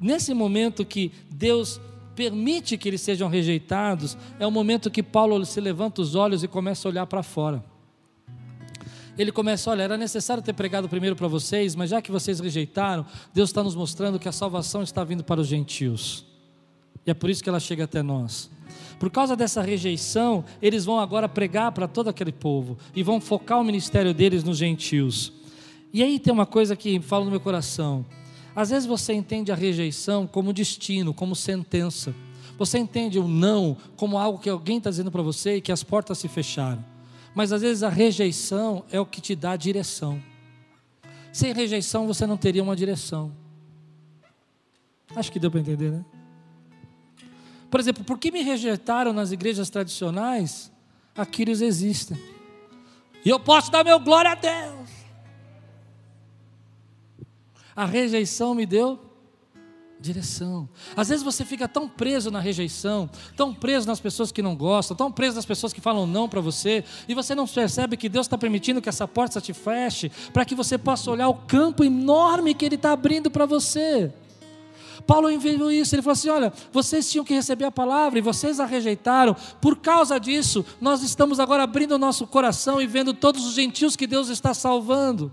[0.00, 1.80] nesse momento que Deus
[2.14, 6.48] permite que eles sejam rejeitados, é o momento que Paulo se levanta os olhos e
[6.48, 7.64] começa a olhar para fora.
[9.16, 13.06] Ele começa, olha, era necessário ter pregado primeiro para vocês, mas já que vocês rejeitaram,
[13.32, 16.26] Deus está nos mostrando que a salvação está vindo para os gentios.
[17.06, 18.50] E é por isso que ela chega até nós.
[18.98, 23.60] Por causa dessa rejeição, eles vão agora pregar para todo aquele povo e vão focar
[23.60, 25.32] o ministério deles nos gentios.
[25.92, 28.04] E aí tem uma coisa que fala no meu coração.
[28.56, 32.14] Às vezes você entende a rejeição como destino, como sentença.
[32.58, 35.82] Você entende o não como algo que alguém está dizendo para você e que as
[35.82, 36.93] portas se fecharam.
[37.34, 40.22] Mas às vezes a rejeição é o que te dá direção.
[41.32, 43.34] Sem rejeição você não teria uma direção.
[45.16, 46.04] Acho que deu para entender, né?
[47.70, 50.70] Por exemplo, por que me rejeitaram nas igrejas tradicionais?
[51.16, 52.16] Aqueles existem.
[53.24, 54.90] E eu posso dar meu glória a Deus.
[57.74, 59.03] A rejeição me deu
[60.04, 60.68] direção.
[60.94, 64.96] Às vezes você fica tão preso na rejeição, tão preso nas pessoas que não gostam,
[64.96, 68.26] tão preso nas pessoas que falam não para você, e você não percebe que Deus
[68.26, 72.54] está permitindo que essa porta te feche, para que você possa olhar o campo enorme
[72.54, 74.12] que Ele está abrindo para você.
[75.06, 78.58] Paulo enviou isso, ele falou assim: olha, vocês tinham que receber a palavra e vocês
[78.58, 83.44] a rejeitaram, por causa disso, nós estamos agora abrindo o nosso coração e vendo todos
[83.44, 85.30] os gentios que Deus está salvando.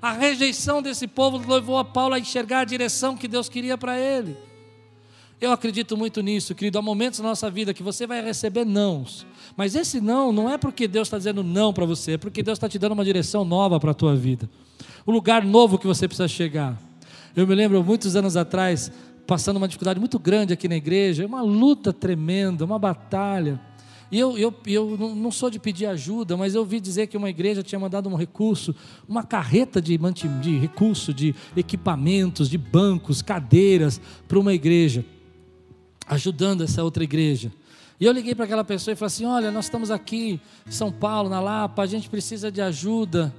[0.00, 3.98] A rejeição desse povo levou a Paulo a enxergar a direção que Deus queria para
[3.98, 4.36] ele.
[5.40, 6.78] Eu acredito muito nisso, querido.
[6.78, 9.24] Há momentos na nossa vida que você vai receber nãos.
[9.56, 12.56] Mas esse não não é porque Deus está dizendo não para você, é porque Deus
[12.56, 14.50] está te dando uma direção nova para a tua vida.
[15.06, 16.76] O lugar novo que você precisa chegar.
[17.36, 18.90] Eu me lembro muitos anos atrás,
[19.26, 23.60] passando uma dificuldade muito grande aqui na igreja, uma luta tremenda, uma batalha.
[24.10, 27.28] E eu, eu, eu não sou de pedir ajuda, mas eu ouvi dizer que uma
[27.28, 28.74] igreja tinha mandado um recurso,
[29.06, 29.98] uma carreta de,
[30.40, 35.04] de recurso, de equipamentos, de bancos, cadeiras, para uma igreja,
[36.06, 37.52] ajudando essa outra igreja.
[38.00, 40.90] E eu liguei para aquela pessoa e falei assim: Olha, nós estamos aqui em São
[40.90, 43.34] Paulo, na Lapa, a gente precisa de ajuda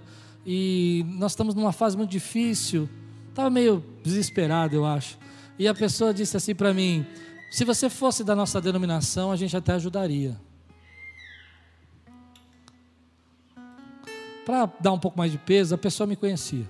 [0.46, 2.88] e nós estamos numa fase muito difícil.
[3.30, 5.18] Estava meio desesperado, eu acho.
[5.58, 7.06] E a pessoa disse assim para mim:
[7.50, 10.49] Se você fosse da nossa denominação, a gente até ajudaria.
[14.50, 16.66] Para dar um pouco mais de peso, a pessoa me conhecia.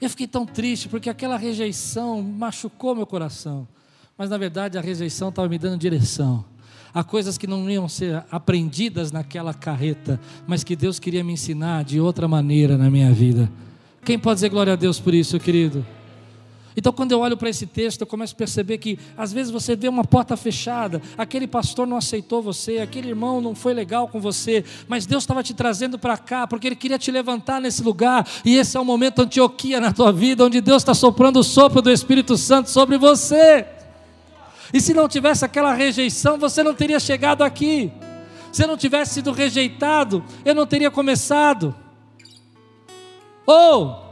[0.00, 3.68] Eu fiquei tão triste porque aquela rejeição machucou meu coração.
[4.16, 6.42] Mas na verdade a rejeição estava me dando direção.
[6.94, 11.84] Há coisas que não iam ser aprendidas naquela carreta, mas que Deus queria me ensinar
[11.84, 13.52] de outra maneira na minha vida.
[14.02, 15.84] Quem pode dizer glória a Deus por isso, querido?
[16.78, 19.74] Então, quando eu olho para esse texto, eu começo a perceber que às vezes você
[19.74, 24.20] vê uma porta fechada, aquele pastor não aceitou você, aquele irmão não foi legal com
[24.20, 28.24] você, mas Deus estava te trazendo para cá, porque Ele queria te levantar nesse lugar,
[28.44, 31.82] e esse é o momento Antioquia na tua vida, onde Deus está soprando o sopro
[31.82, 33.66] do Espírito Santo sobre você.
[34.72, 37.90] E se não tivesse aquela rejeição, você não teria chegado aqui.
[38.52, 41.74] Se não tivesse sido rejeitado, eu não teria começado.
[43.44, 44.07] Ou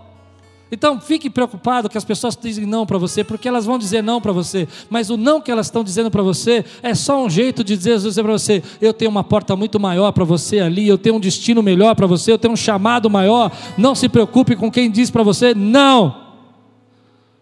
[0.70, 4.20] então fique preocupado que as pessoas dizem não para você, porque elas vão dizer não
[4.20, 7.62] para você, mas o não que elas estão dizendo para você é só um jeito
[7.62, 10.98] de dizer, dizer para você: eu tenho uma porta muito maior para você ali, eu
[10.98, 13.52] tenho um destino melhor para você, eu tenho um chamado maior.
[13.78, 16.14] Não se preocupe com quem diz para você não,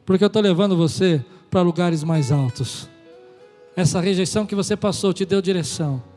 [0.05, 2.89] porque eu estou levando você para lugares mais altos.
[3.75, 6.14] Essa rejeição que você passou te deu direção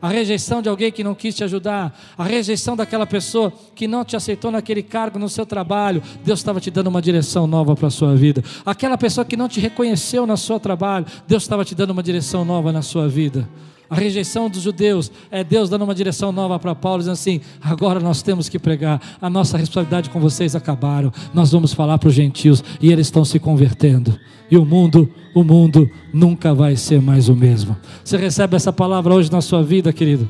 [0.00, 4.04] a rejeição de alguém que não quis te ajudar, a rejeição daquela pessoa que não
[4.04, 7.88] te aceitou naquele cargo no seu trabalho, Deus estava te dando uma direção nova para
[7.88, 8.42] a sua vida.
[8.64, 12.44] Aquela pessoa que não te reconheceu no seu trabalho, Deus estava te dando uma direção
[12.44, 13.48] nova na sua vida.
[13.90, 18.00] A rejeição dos judeus é Deus dando uma direção nova para Paulo, dizendo assim: agora
[18.00, 22.14] nós temos que pregar, a nossa responsabilidade com vocês acabaram, nós vamos falar para os
[22.14, 24.18] gentios e eles estão se convertendo.
[24.50, 27.76] E o mundo, o mundo nunca vai ser mais o mesmo.
[28.04, 30.28] Você recebe essa palavra hoje na sua vida, querido?